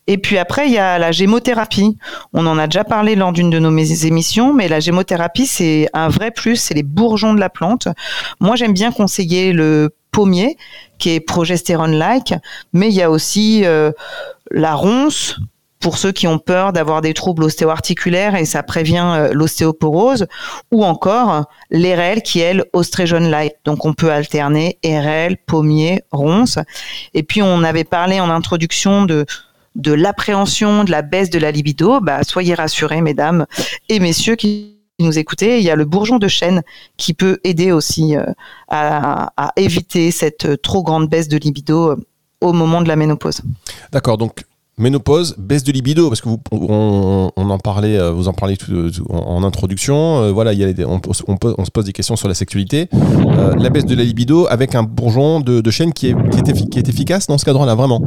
Et 0.07 0.17
puis 0.17 0.37
après, 0.37 0.67
il 0.67 0.73
y 0.73 0.77
a 0.77 0.97
la 0.97 1.11
gémothérapie. 1.11 1.97
On 2.33 2.45
en 2.45 2.57
a 2.57 2.67
déjà 2.67 2.83
parlé 2.83 3.15
lors 3.15 3.31
d'une 3.31 3.49
de 3.49 3.59
nos 3.59 3.77
émissions, 3.77 4.53
mais 4.53 4.67
la 4.67 4.79
gémothérapie, 4.79 5.45
c'est 5.45 5.87
un 5.93 6.09
vrai 6.09 6.31
plus, 6.31 6.55
c'est 6.55 6.73
les 6.73 6.83
bourgeons 6.83 7.33
de 7.33 7.39
la 7.39 7.49
plante. 7.49 7.87
Moi, 8.39 8.55
j'aime 8.55 8.73
bien 8.73 8.91
conseiller 8.91 9.53
le 9.53 9.93
pommier, 10.11 10.57
qui 10.97 11.11
est 11.11 11.19
progestérone-like, 11.19 12.33
mais 12.73 12.89
il 12.89 12.93
y 12.93 13.01
a 13.01 13.09
aussi 13.09 13.61
euh, 13.65 13.91
la 14.51 14.75
ronce, 14.75 15.37
pour 15.81 15.97
ceux 15.97 16.11
qui 16.11 16.27
ont 16.27 16.37
peur 16.37 16.71
d'avoir 16.71 17.01
des 17.01 17.13
troubles 17.13 17.43
ostéo-articulaires 17.43 18.35
et 18.35 18.45
ça 18.45 18.63
prévient 18.63 19.13
euh, 19.15 19.29
l'ostéoporose, 19.33 20.27
ou 20.71 20.85
encore 20.85 21.45
l'ERL 21.71 22.21
qui 22.21 22.39
est 22.39 22.51
elle 22.51 23.29
light. 23.29 23.55
Donc 23.65 23.83
on 23.83 23.93
peut 23.93 24.11
alterner 24.11 24.77
RL, 24.85 25.37
pommier, 25.45 26.03
ronce. 26.11 26.59
Et 27.13 27.23
puis 27.23 27.41
on 27.41 27.63
avait 27.63 27.83
parlé 27.83 28.19
en 28.19 28.29
introduction 28.29 29.05
de 29.05 29.25
de 29.75 29.93
l'appréhension, 29.93 30.83
de 30.83 30.91
la 30.91 31.01
baisse 31.01 31.29
de 31.29 31.39
la 31.39 31.51
libido, 31.51 31.99
bah, 32.01 32.23
soyez 32.23 32.53
rassurés, 32.53 33.01
mesdames 33.01 33.45
et 33.89 33.99
messieurs 33.99 34.35
qui 34.35 34.81
nous 35.01 35.17
écoutez, 35.17 35.59
il 35.59 35.63
y 35.63 35.69
a 35.69 35.75
le 35.75 35.85
bourgeon 35.85 36.17
de 36.17 36.27
chêne 36.27 36.61
qui 36.97 37.13
peut 37.13 37.39
aider 37.43 37.71
aussi 37.71 38.15
euh, 38.15 38.23
à, 38.69 39.51
éviter 39.57 40.11
cette 40.11 40.45
euh, 40.45 40.57
trop 40.57 40.83
grande 40.83 41.09
baisse 41.09 41.27
de 41.27 41.37
libido 41.37 41.91
euh, 41.91 41.95
au 42.39 42.53
moment 42.53 42.81
de 42.81 42.87
la 42.87 42.95
ménopause. 42.95 43.41
D'accord, 43.91 44.17
donc 44.17 44.45
ménopause, 44.77 45.35
baisse 45.37 45.63
de 45.63 45.71
libido, 45.71 46.07
parce 46.09 46.21
que 46.21 46.29
vous, 46.29 46.39
on, 46.51 47.31
en 47.35 47.59
parlait, 47.59 48.11
vous 48.11 48.27
en 48.27 48.33
parlez 48.33 48.57
en, 49.09 49.43
introduction. 49.43 50.31
voilà, 50.33 50.53
il 50.53 50.59
y 50.59 50.63
a 50.63 50.87
on, 50.87 50.99
on, 51.27 51.65
se 51.65 51.71
pose 51.71 51.85
des 51.85 51.93
questions 51.93 52.15
sur 52.15 52.27
la 52.27 52.33
sexualité. 52.33 52.89
la 52.91 53.69
baisse 53.69 53.85
de 53.85 53.93
la 53.93 54.03
libido 54.03 54.47
avec 54.49 54.73
un 54.73 54.81
bourgeon 54.81 55.39
de, 55.39 55.69
chêne 55.69 55.93
qui 55.93 56.07
est, 56.07 56.69
qui 56.69 56.79
est 56.79 56.89
efficace 56.89 57.27
dans 57.27 57.37
ce 57.37 57.45
cadre-là, 57.45 57.75
vraiment? 57.75 58.01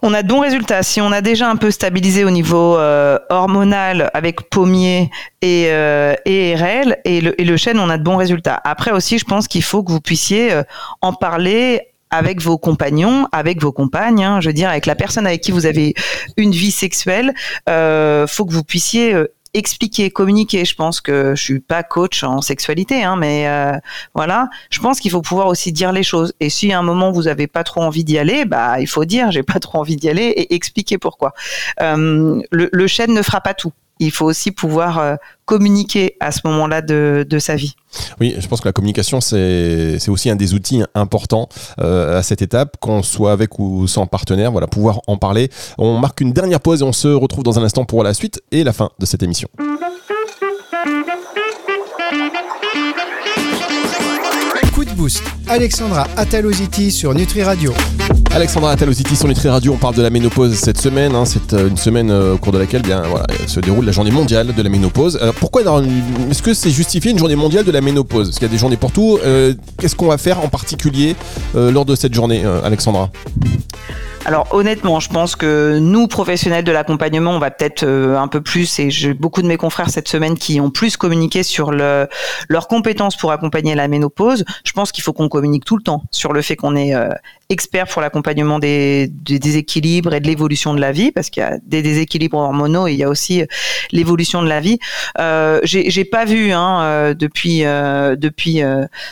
On 0.00 0.14
a 0.14 0.22
de 0.22 0.28
bons 0.28 0.40
résultats. 0.40 0.82
Si 0.82 1.00
on 1.00 1.12
a 1.12 1.20
déjà 1.20 1.48
un 1.48 1.56
peu 1.56 1.70
stabilisé 1.70 2.24
au 2.24 2.30
niveau 2.30 2.76
euh, 2.78 3.18
hormonal 3.30 4.10
avec 4.14 4.48
pommier 4.48 5.10
et, 5.42 5.66
euh, 5.68 6.14
et 6.24 6.54
RL 6.54 6.98
et 7.04 7.20
le, 7.20 7.56
chêne, 7.56 7.78
on 7.78 7.90
a 7.90 7.98
de 7.98 8.02
bons 8.02 8.16
résultats. 8.16 8.60
Après 8.64 8.92
aussi, 8.92 9.18
je 9.18 9.24
pense 9.24 9.48
qu'il 9.48 9.62
faut 9.62 9.82
que 9.82 9.92
vous 9.92 10.00
puissiez 10.00 10.52
euh, 10.52 10.62
en 11.00 11.12
parler 11.12 11.88
avec 12.10 12.42
vos 12.42 12.58
compagnons, 12.58 13.26
avec 13.32 13.60
vos 13.60 13.72
compagnes, 13.72 14.22
hein, 14.22 14.40
je 14.40 14.48
veux 14.48 14.52
dire, 14.52 14.68
avec 14.68 14.84
la 14.86 14.94
personne 14.94 15.26
avec 15.26 15.40
qui 15.40 15.50
vous 15.50 15.64
avez 15.64 15.94
une 16.36 16.52
vie 16.52 16.70
sexuelle, 16.70 17.32
euh, 17.70 18.26
faut 18.26 18.44
que 18.44 18.52
vous 18.52 18.64
puissiez 18.64 19.16
expliquer, 19.54 20.10
communiquer. 20.10 20.64
Je 20.64 20.74
pense 20.74 21.00
que 21.00 21.34
je 21.34 21.42
suis 21.42 21.60
pas 21.60 21.82
coach 21.82 22.22
en 22.22 22.40
sexualité, 22.40 23.02
hein, 23.02 23.16
mais 23.16 23.48
euh, 23.48 23.76
voilà. 24.14 24.48
Je 24.70 24.80
pense 24.80 25.00
qu'il 25.00 25.10
faut 25.10 25.22
pouvoir 25.22 25.46
aussi 25.48 25.72
dire 25.72 25.92
les 25.92 26.02
choses. 26.02 26.34
Et 26.40 26.50
si 26.50 26.72
à 26.72 26.78
un 26.78 26.82
moment 26.82 27.12
vous 27.12 27.28
avez 27.28 27.46
pas 27.46 27.64
trop 27.64 27.82
envie 27.82 28.04
d'y 28.04 28.18
aller, 28.18 28.44
bah 28.44 28.80
il 28.80 28.86
faut 28.86 29.04
dire 29.04 29.30
j'ai 29.30 29.42
pas 29.42 29.60
trop 29.60 29.78
envie 29.78 29.96
d'y 29.96 30.08
aller 30.08 30.24
et 30.24 30.54
expliquer 30.54 30.98
pourquoi. 30.98 31.32
Euh, 31.80 32.40
le, 32.50 32.68
le 32.72 32.86
chêne 32.86 33.12
ne 33.12 33.22
fera 33.22 33.40
pas 33.40 33.54
tout 33.54 33.72
il 34.02 34.10
faut 34.10 34.26
aussi 34.26 34.50
pouvoir 34.50 34.98
euh, 34.98 35.16
communiquer 35.44 36.16
à 36.20 36.32
ce 36.32 36.40
moment-là 36.44 36.82
de, 36.82 37.38
sa 37.38 37.56
vie. 37.56 37.74
Oui, 38.20 38.34
je 38.38 38.46
pense 38.46 38.60
que 38.60 38.68
la 38.68 38.72
communication, 38.72 39.20
c'est 39.20 40.08
aussi 40.08 40.30
un 40.30 40.36
des 40.36 40.54
outils 40.54 40.82
importants 40.94 41.48
euh, 41.80 42.18
à 42.18 42.22
cette 42.22 42.42
étape, 42.42 42.76
qu'on 42.80 43.02
soit 43.02 43.32
avec 43.32 43.58
ou 43.58 43.86
sans 43.86 44.06
partenaire, 44.06 44.52
voilà, 44.52 44.66
pouvoir 44.66 45.00
en 45.06 45.16
parler. 45.16 45.50
On 45.78 45.98
marque 45.98 46.20
une 46.20 46.32
dernière 46.32 46.60
pause 46.60 46.82
et 46.82 46.84
on 46.84 46.92
se 46.92 47.08
retrouve 47.08 47.44
dans 47.44 47.58
un 47.58 47.62
instant 47.62 47.84
pour 47.84 48.02
la 48.02 48.14
suite 48.14 48.42
et 48.50 48.64
la 48.64 48.72
fin 48.72 48.90
de 48.98 49.06
cette 49.06 49.22
émission. 49.22 49.48
Coup 49.58 49.91
Alexandra 55.48 56.06
Ataloziti 56.16 56.92
sur 56.92 57.12
Nutri 57.12 57.42
Radio. 57.42 57.72
Alexandra 58.30 58.70
Ataloziti 58.70 59.16
sur 59.16 59.26
Nutri 59.26 59.48
Radio, 59.48 59.72
on 59.72 59.76
parle 59.76 59.96
de 59.96 60.02
la 60.02 60.10
ménopause 60.10 60.54
cette 60.54 60.80
semaine. 60.80 61.16
Hein. 61.16 61.24
c'est 61.24 61.54
euh, 61.54 61.68
une 61.68 61.76
semaine 61.76 62.10
euh, 62.10 62.34
au 62.34 62.38
cours 62.38 62.52
de 62.52 62.58
laquelle 62.58 62.82
bien, 62.82 63.02
se 63.48 63.58
déroule 63.58 63.84
la 63.84 63.90
journée 63.90 64.12
mondiale 64.12 64.54
de 64.54 64.62
la 64.62 64.68
ménopause. 64.68 65.18
Alors 65.20 65.34
pourquoi 65.34 65.62
Est-ce 66.30 66.42
que 66.42 66.54
c'est 66.54 66.70
justifié 66.70 67.10
une 67.10 67.18
journée 67.18 67.34
mondiale 67.34 67.64
de 67.64 67.72
la 67.72 67.80
ménopause? 67.80 68.28
Parce 68.28 68.38
qu'il 68.38 68.46
y 68.46 68.50
a 68.50 68.52
des 68.52 68.58
journées 68.58 68.76
pour 68.76 68.92
tout? 68.92 69.18
Euh, 69.24 69.54
qu'est-ce 69.78 69.96
qu'on 69.96 70.06
va 70.06 70.18
faire 70.18 70.38
en 70.38 70.48
particulier 70.48 71.16
lors 71.54 71.84
de 71.84 71.96
cette 71.96 72.14
journée, 72.14 72.44
Alexandra? 72.64 73.10
Alors 74.24 74.46
honnêtement, 74.52 75.00
je 75.00 75.08
pense 75.08 75.34
que 75.34 75.78
nous, 75.80 76.06
professionnels 76.06 76.64
de 76.64 76.72
l'accompagnement, 76.72 77.32
on 77.32 77.38
va 77.38 77.50
peut-être 77.50 77.84
un 77.84 78.28
peu 78.28 78.40
plus, 78.40 78.78
et 78.78 78.90
j'ai 78.90 79.14
beaucoup 79.14 79.42
de 79.42 79.48
mes 79.48 79.56
confrères 79.56 79.90
cette 79.90 80.08
semaine 80.08 80.36
qui 80.36 80.60
ont 80.60 80.70
plus 80.70 80.96
communiqué 80.96 81.42
sur 81.42 81.72
le, 81.72 82.08
leurs 82.48 82.68
compétences 82.68 83.16
pour 83.16 83.32
accompagner 83.32 83.74
la 83.74 83.88
ménopause. 83.88 84.44
Je 84.64 84.72
pense 84.72 84.92
qu'il 84.92 85.02
faut 85.02 85.12
qu'on 85.12 85.28
communique 85.28 85.64
tout 85.64 85.76
le 85.76 85.82
temps 85.82 86.04
sur 86.10 86.32
le 86.32 86.42
fait 86.42 86.56
qu'on 86.56 86.76
est 86.76 86.94
expert 87.52 87.86
pour 87.86 88.02
l'accompagnement 88.02 88.58
des, 88.58 89.08
déséquilibres 89.08 90.14
et 90.14 90.20
de 90.20 90.26
l'évolution 90.26 90.74
de 90.74 90.80
la 90.80 90.92
vie, 90.92 91.12
parce 91.12 91.30
qu'il 91.30 91.42
y 91.42 91.46
a 91.46 91.58
des 91.64 91.82
déséquilibres 91.82 92.38
hormonaux 92.38 92.88
et 92.88 92.92
il 92.92 92.98
y 92.98 93.04
a 93.04 93.08
aussi 93.08 93.42
euh, 93.42 93.46
l'évolution 93.92 94.42
de 94.42 94.48
la 94.48 94.60
vie. 94.60 94.78
Euh, 95.18 95.60
J'ai 95.64 96.04
pas 96.04 96.24
vu 96.24 96.52
hein, 96.52 96.82
euh, 96.82 97.14
depuis 97.14 97.64
euh, 97.64 98.16
depuis 98.16 98.60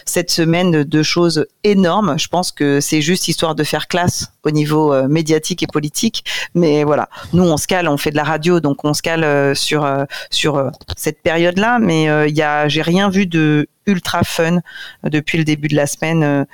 cette 0.04 0.30
semaine 0.30 0.85
de 0.85 1.02
choses 1.02 1.47
énormes. 1.64 2.18
Je 2.18 2.28
pense 2.28 2.50
que 2.50 2.80
c'est 2.80 3.02
juste 3.02 3.28
histoire 3.28 3.54
de 3.54 3.64
faire 3.64 3.88
classe 3.88 4.32
au 4.44 4.50
niveau 4.50 5.06
médiatique 5.09 5.62
et 5.62 5.66
politique. 5.66 6.25
Mais 6.54 6.85
voilà, 6.85 7.09
nous 7.32 7.44
on 7.44 7.56
se 7.56 7.66
cale, 7.66 7.88
on 7.88 7.97
fait 7.97 8.11
de 8.11 8.16
la 8.16 8.25
radio, 8.25 8.61
donc 8.61 8.85
on 8.85 8.94
se 8.94 9.02
cale 9.02 9.54
sur 9.56 9.88
sur 10.30 10.70
cette 10.97 11.23
période-là. 11.23 11.78
Mais 11.80 12.04
il 12.28 12.37
y 12.37 12.42
a, 12.42 12.68
j'ai 12.68 12.82
rien 12.82 13.11
vu 13.11 13.26
de 13.26 13.68
ultra 13.87 14.23
fun 14.25 14.61
depuis 15.04 15.38
le 15.38 15.44
début 15.44 15.68
de 15.68 15.76
la 15.76 15.87
semaine 15.87 16.47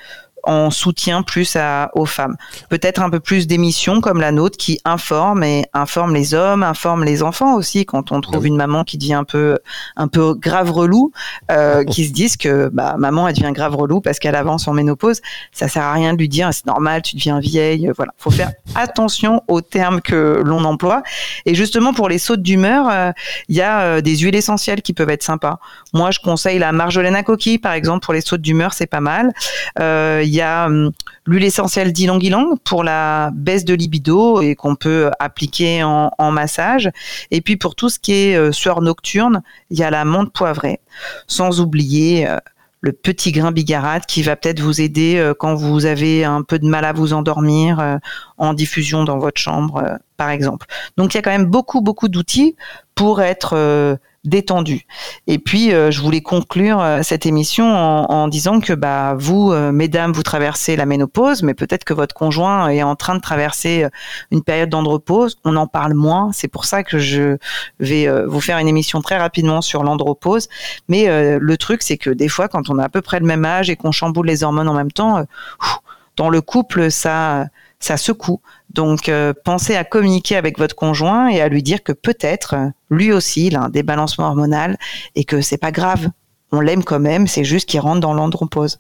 en 0.46 0.70
soutien 0.70 1.22
plus 1.22 1.56
à, 1.56 1.90
aux 1.94 2.06
femmes. 2.06 2.36
Peut-être 2.68 3.02
un 3.02 3.10
peu 3.10 3.20
plus 3.20 3.46
d'émissions 3.46 4.00
comme 4.00 4.20
la 4.20 4.32
nôtre 4.32 4.56
qui 4.56 4.80
informent 4.84 5.44
et 5.44 5.66
informent 5.74 6.14
les 6.14 6.34
hommes, 6.34 6.62
informent 6.62 7.04
les 7.04 7.22
enfants 7.22 7.54
aussi 7.54 7.84
quand 7.84 8.12
on 8.12 8.20
trouve 8.20 8.46
une 8.46 8.56
maman 8.56 8.84
qui 8.84 8.96
devient 8.96 9.14
un 9.14 9.24
peu 9.24 9.58
un 9.96 10.08
peu 10.08 10.34
grave 10.34 10.70
relou, 10.70 11.12
euh, 11.50 11.84
qui 11.90 12.06
se 12.06 12.12
disent 12.12 12.36
que 12.36 12.70
bah, 12.72 12.94
maman 12.98 13.28
elle 13.28 13.34
devient 13.34 13.52
grave 13.52 13.74
relou 13.74 14.00
parce 14.00 14.18
qu'elle 14.18 14.36
avance 14.36 14.68
en 14.68 14.72
ménopause. 14.72 15.20
Ça 15.52 15.68
sert 15.68 15.82
à 15.82 15.92
rien 15.92 16.14
de 16.14 16.18
lui 16.18 16.28
dire 16.28 16.48
c'est 16.52 16.66
normal, 16.66 17.02
tu 17.02 17.16
deviens 17.16 17.40
vieille. 17.40 17.90
Voilà, 17.96 18.12
faut 18.16 18.30
faire 18.30 18.52
attention 18.74 19.42
aux 19.48 19.60
termes 19.60 20.00
que 20.00 20.40
l'on 20.44 20.64
emploie. 20.64 21.02
Et 21.44 21.54
justement 21.54 21.92
pour 21.92 22.08
les 22.08 22.18
sautes 22.18 22.42
d'humeur, 22.42 22.88
euh, 22.88 23.12
il 23.48 23.56
y 23.56 23.62
a 23.62 23.80
euh, 23.80 24.00
des 24.00 24.16
huiles 24.18 24.36
essentielles 24.36 24.82
qui 24.82 24.92
peuvent 24.92 25.10
être 25.10 25.24
sympas. 25.24 25.58
Moi 25.92 26.12
je 26.12 26.20
conseille 26.20 26.58
la 26.58 26.70
marjolaine 26.72 27.16
à 27.16 27.24
coquille 27.24 27.58
par 27.58 27.72
exemple 27.72 28.04
pour 28.04 28.14
les 28.14 28.20
sautes 28.20 28.42
d'humeur, 28.42 28.72
c'est 28.72 28.86
pas 28.86 29.00
mal. 29.00 29.32
Euh, 29.80 30.22
il 30.24 30.35
y 30.36 30.40
a 30.40 30.66
hum, 30.66 30.92
l'huile 31.26 31.44
essentielle 31.44 31.92
d'ylang-ylang 31.92 32.56
pour 32.64 32.84
la 32.84 33.30
baisse 33.34 33.64
de 33.64 33.74
libido 33.74 34.40
et 34.40 34.54
qu'on 34.54 34.76
peut 34.76 35.10
appliquer 35.18 35.82
en, 35.82 36.30
massage. 36.30 36.90
Et 37.30 37.40
puis 37.40 37.56
pour 37.56 37.74
tout 37.74 37.88
ce 37.88 37.98
qui 37.98 38.12
est 38.12 38.36
euh, 38.36 38.52
sueur 38.52 38.80
nocturne, 38.82 39.42
il 39.70 39.78
y 39.78 39.82
a 39.82 39.90
la 39.90 40.04
menthe 40.04 40.32
poivrée. 40.32 40.80
Sans 41.26 41.60
oublier 41.60 42.28
euh, 42.28 42.38
le 42.80 42.92
petit 42.92 43.32
grain 43.32 43.52
bigarade 43.52 44.06
qui 44.06 44.22
va 44.22 44.36
peut-être 44.36 44.60
vous 44.60 44.80
aider 44.80 45.16
euh, 45.16 45.34
quand 45.38 45.54
vous 45.54 45.86
avez 45.86 46.24
un 46.24 46.42
peu 46.42 46.58
de 46.58 46.66
mal 46.66 46.84
à 46.84 46.92
vous 46.92 47.12
endormir 47.12 47.98
en 48.38 48.54
diffusion 48.54 49.04
dans 49.04 49.18
votre 49.18 49.40
chambre, 49.40 49.98
par 50.16 50.30
exemple. 50.30 50.66
Donc 50.96 51.14
il 51.14 51.16
y 51.16 51.20
a 51.20 51.22
quand 51.22 51.30
même 51.30 51.46
beaucoup, 51.46 51.80
beaucoup 51.80 52.08
d'outils 52.08 52.56
pour 52.94 53.22
être 53.22 53.99
détendu. 54.26 54.86
Et 55.26 55.39
puis, 55.39 55.73
euh, 55.73 55.91
je 55.91 56.00
voulais 56.00 56.21
conclure 56.21 56.80
euh, 56.80 57.02
cette 57.02 57.26
émission 57.26 57.67
en, 57.67 58.28
disant 58.28 58.60
que 58.60 58.73
bah, 58.73 59.15
vous, 59.17 59.52
euh, 59.52 59.73
mesdames, 59.73 60.12
vous 60.12 60.23
traversez 60.23 60.76
la 60.76 60.86
ménopause, 60.86 61.43
mais 61.43 61.54
peut-être 61.54 61.84
que 61.84 61.95
votre 61.95 62.15
conjoint 62.15 62.69
est 62.69 62.82
en 62.82 62.97
train 62.97 63.15
de 63.15 63.21
traverser 63.21 63.86
une 64.30 64.43
période 64.43 64.69
d'andropause. 64.69 65.39
On 65.45 65.56
en 65.56 65.67
parle 65.67 65.95
moins. 65.95 66.30
C'est 66.32 66.49
pour 66.49 66.65
ça 66.65 66.82
que 66.82 66.99
je 66.99 67.36
vais 67.80 68.08
vous 68.26 68.41
faire 68.41 68.58
une 68.58 68.69
émission 68.69 69.00
très 69.00 69.17
rapidement 69.17 69.60
sur 69.60 69.82
l'andropause. 69.82 70.49
Mais 70.89 71.06
le 71.39 71.56
truc, 71.56 71.82
c'est 71.82 71.97
que 71.97 72.10
des 72.10 72.28
fois, 72.28 72.49
quand 72.49 72.69
on 72.71 72.78
a 72.78 72.84
à 72.84 72.89
peu 72.89 73.02
près 73.02 73.21
le 73.21 73.26
même 73.26 73.45
âge 73.45 73.71
et 73.71 73.76
qu'on 73.76 73.93
chamboule 73.93 74.26
les 74.26 74.43
hormones 74.43 74.69
en 74.69 74.75
même 74.75 74.93
temps, 74.93 75.25
dans 76.17 76.30
le 76.30 76.41
couple, 76.41 76.91
ça, 76.91 77.47
ça 77.78 77.97
secoue. 77.97 78.41
Donc, 78.76 79.08
euh, 79.08 79.32
pensez 79.45 79.75
à 79.75 79.84
communiquer 79.84 80.36
avec 80.36 80.58
votre 80.58 80.76
conjoint 80.76 81.28
et 81.28 81.41
à 81.41 81.49
lui 81.49 81.62
dire 81.62 81.82
que 81.82 81.93
peut-être 81.93 82.54
lui 82.91 83.10
aussi 83.10 83.47
il 83.47 83.56
a 83.56 83.62
un 83.62 83.69
débalancement 83.71 84.26
hormonal 84.26 84.76
et 85.15 85.25
que 85.25 85.41
c'est 85.41 85.56
pas 85.56 85.73
grave. 85.73 86.10
On 86.52 86.60
l'aime 86.60 86.84
quand 86.84 87.00
même, 87.00 87.26
c'est 87.26 87.43
juste 87.43 87.69
qu'il 87.69 87.80
rentre 87.80 88.00
dans 88.00 88.12
l'andropause. 88.12 88.78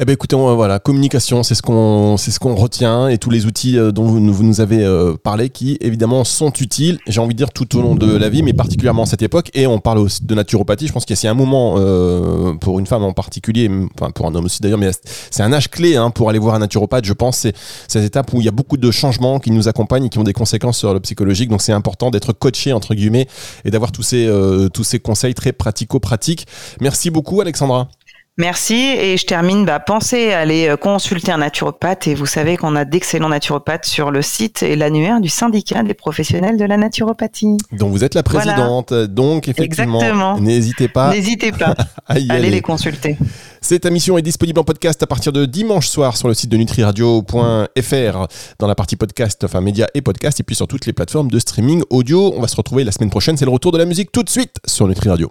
Eh 0.00 0.04
ben 0.04 0.12
écoutez, 0.12 0.34
voilà, 0.34 0.80
communication, 0.80 1.44
c'est 1.44 1.54
ce 1.54 1.62
qu'on 1.62 2.16
c'est 2.16 2.32
ce 2.32 2.40
qu'on 2.40 2.56
retient 2.56 3.06
et 3.06 3.16
tous 3.16 3.30
les 3.30 3.46
outils 3.46 3.78
euh, 3.78 3.92
dont 3.92 4.02
vous, 4.02 4.18
nous 4.18 4.60
avez 4.60 4.82
euh, 4.84 5.14
parlé 5.14 5.50
qui 5.50 5.78
évidemment 5.80 6.24
sont 6.24 6.52
utiles. 6.54 6.98
J'ai 7.06 7.20
envie 7.20 7.34
de 7.34 7.38
dire 7.38 7.52
tout 7.52 7.78
au 7.78 7.80
long 7.80 7.94
de 7.94 8.16
la 8.16 8.28
vie, 8.28 8.42
mais 8.42 8.52
particulièrement 8.52 9.04
à 9.04 9.06
cette 9.06 9.22
époque. 9.22 9.52
Et 9.54 9.68
on 9.68 9.78
parle 9.78 9.98
aussi 9.98 10.24
de 10.24 10.34
naturopathie. 10.34 10.88
Je 10.88 10.92
pense 10.92 11.04
qu'il 11.04 11.16
y 11.22 11.26
a 11.28 11.30
un 11.30 11.34
moment 11.34 11.76
euh, 11.78 12.54
pour 12.54 12.80
une 12.80 12.88
femme 12.88 13.04
en 13.04 13.12
particulier, 13.12 13.70
enfin 13.94 14.10
pour 14.10 14.26
un 14.26 14.34
homme 14.34 14.46
aussi 14.46 14.60
d'ailleurs, 14.60 14.80
mais 14.80 14.90
c'est 15.30 15.44
un 15.44 15.52
âge 15.52 15.70
clé 15.70 15.94
hein, 15.94 16.10
pour 16.10 16.28
aller 16.28 16.40
voir 16.40 16.56
un 16.56 16.58
naturopathe. 16.58 17.04
Je 17.04 17.12
pense 17.12 17.36
c'est 17.36 17.54
cette 17.86 18.02
étape 18.02 18.32
où 18.32 18.40
il 18.40 18.46
y 18.46 18.48
a 18.48 18.52
beaucoup 18.52 18.76
de 18.76 18.90
changements 18.90 19.38
qui 19.38 19.52
nous 19.52 19.68
accompagnent 19.68 20.06
et 20.06 20.08
qui 20.08 20.18
ont 20.18 20.24
des 20.24 20.32
conséquences 20.32 20.78
sur 20.78 20.92
le 20.92 20.98
psychologique. 20.98 21.50
Donc 21.50 21.62
c'est 21.62 21.72
important 21.72 22.10
d'être 22.10 22.32
coaché 22.32 22.72
entre 22.72 22.96
guillemets 22.96 23.28
et 23.64 23.70
d'avoir 23.70 23.92
tous 23.92 24.02
ces 24.02 24.28
tous 24.72 24.82
ces 24.82 24.98
conseils 24.98 25.34
très 25.34 25.52
pratico-pratiques. 25.52 26.48
Merci 26.80 27.10
beaucoup, 27.10 27.40
Alexandra. 27.40 27.86
Merci 28.36 28.74
et 28.74 29.16
je 29.16 29.26
termine. 29.26 29.64
Bah, 29.64 29.78
pensez 29.78 30.32
à 30.32 30.40
aller 30.40 30.66
euh, 30.68 30.76
consulter 30.76 31.30
un 31.30 31.38
naturopathe 31.38 32.08
et 32.08 32.16
vous 32.16 32.26
savez 32.26 32.56
qu'on 32.56 32.74
a 32.74 32.84
d'excellents 32.84 33.28
naturopathes 33.28 33.84
sur 33.84 34.10
le 34.10 34.22
site 34.22 34.64
et 34.64 34.74
l'annuaire 34.74 35.20
du 35.20 35.28
syndicat 35.28 35.84
des 35.84 35.94
professionnels 35.94 36.56
de 36.56 36.64
la 36.64 36.76
naturopathie. 36.76 37.56
Donc 37.70 37.92
vous 37.92 38.02
êtes 38.02 38.16
la 38.16 38.24
présidente. 38.24 38.92
Donc 38.92 39.46
effectivement, 39.46 40.40
n'hésitez 40.40 40.88
pas. 40.88 41.12
N'hésitez 41.12 41.52
pas 41.52 41.76
à 42.08 42.18
y 42.18 42.28
aller 42.28 42.50
les 42.50 42.60
consulter. 42.60 43.16
Cette 43.60 43.86
émission 43.86 44.18
est 44.18 44.22
disponible 44.22 44.58
en 44.58 44.64
podcast 44.64 45.00
à 45.04 45.06
partir 45.06 45.32
de 45.32 45.46
dimanche 45.46 45.86
soir 45.86 46.16
sur 46.16 46.26
le 46.26 46.34
site 46.34 46.50
de 46.50 46.56
nutriradio.fr 46.56 48.26
dans 48.58 48.66
la 48.66 48.74
partie 48.74 48.96
podcast, 48.96 49.44
enfin 49.44 49.60
médias 49.60 49.86
et 49.94 50.02
podcast 50.02 50.40
et 50.40 50.42
puis 50.42 50.56
sur 50.56 50.66
toutes 50.66 50.86
les 50.86 50.92
plateformes 50.92 51.30
de 51.30 51.38
streaming 51.38 51.84
audio. 51.88 52.34
On 52.36 52.40
va 52.40 52.48
se 52.48 52.56
retrouver 52.56 52.82
la 52.82 52.90
semaine 52.90 53.10
prochaine. 53.10 53.36
C'est 53.36 53.44
le 53.44 53.52
retour 53.52 53.70
de 53.70 53.78
la 53.78 53.84
musique 53.84 54.10
tout 54.10 54.24
de 54.24 54.28
suite 54.28 54.56
sur 54.66 54.88
Nutri 54.88 55.08
Radio. 55.08 55.30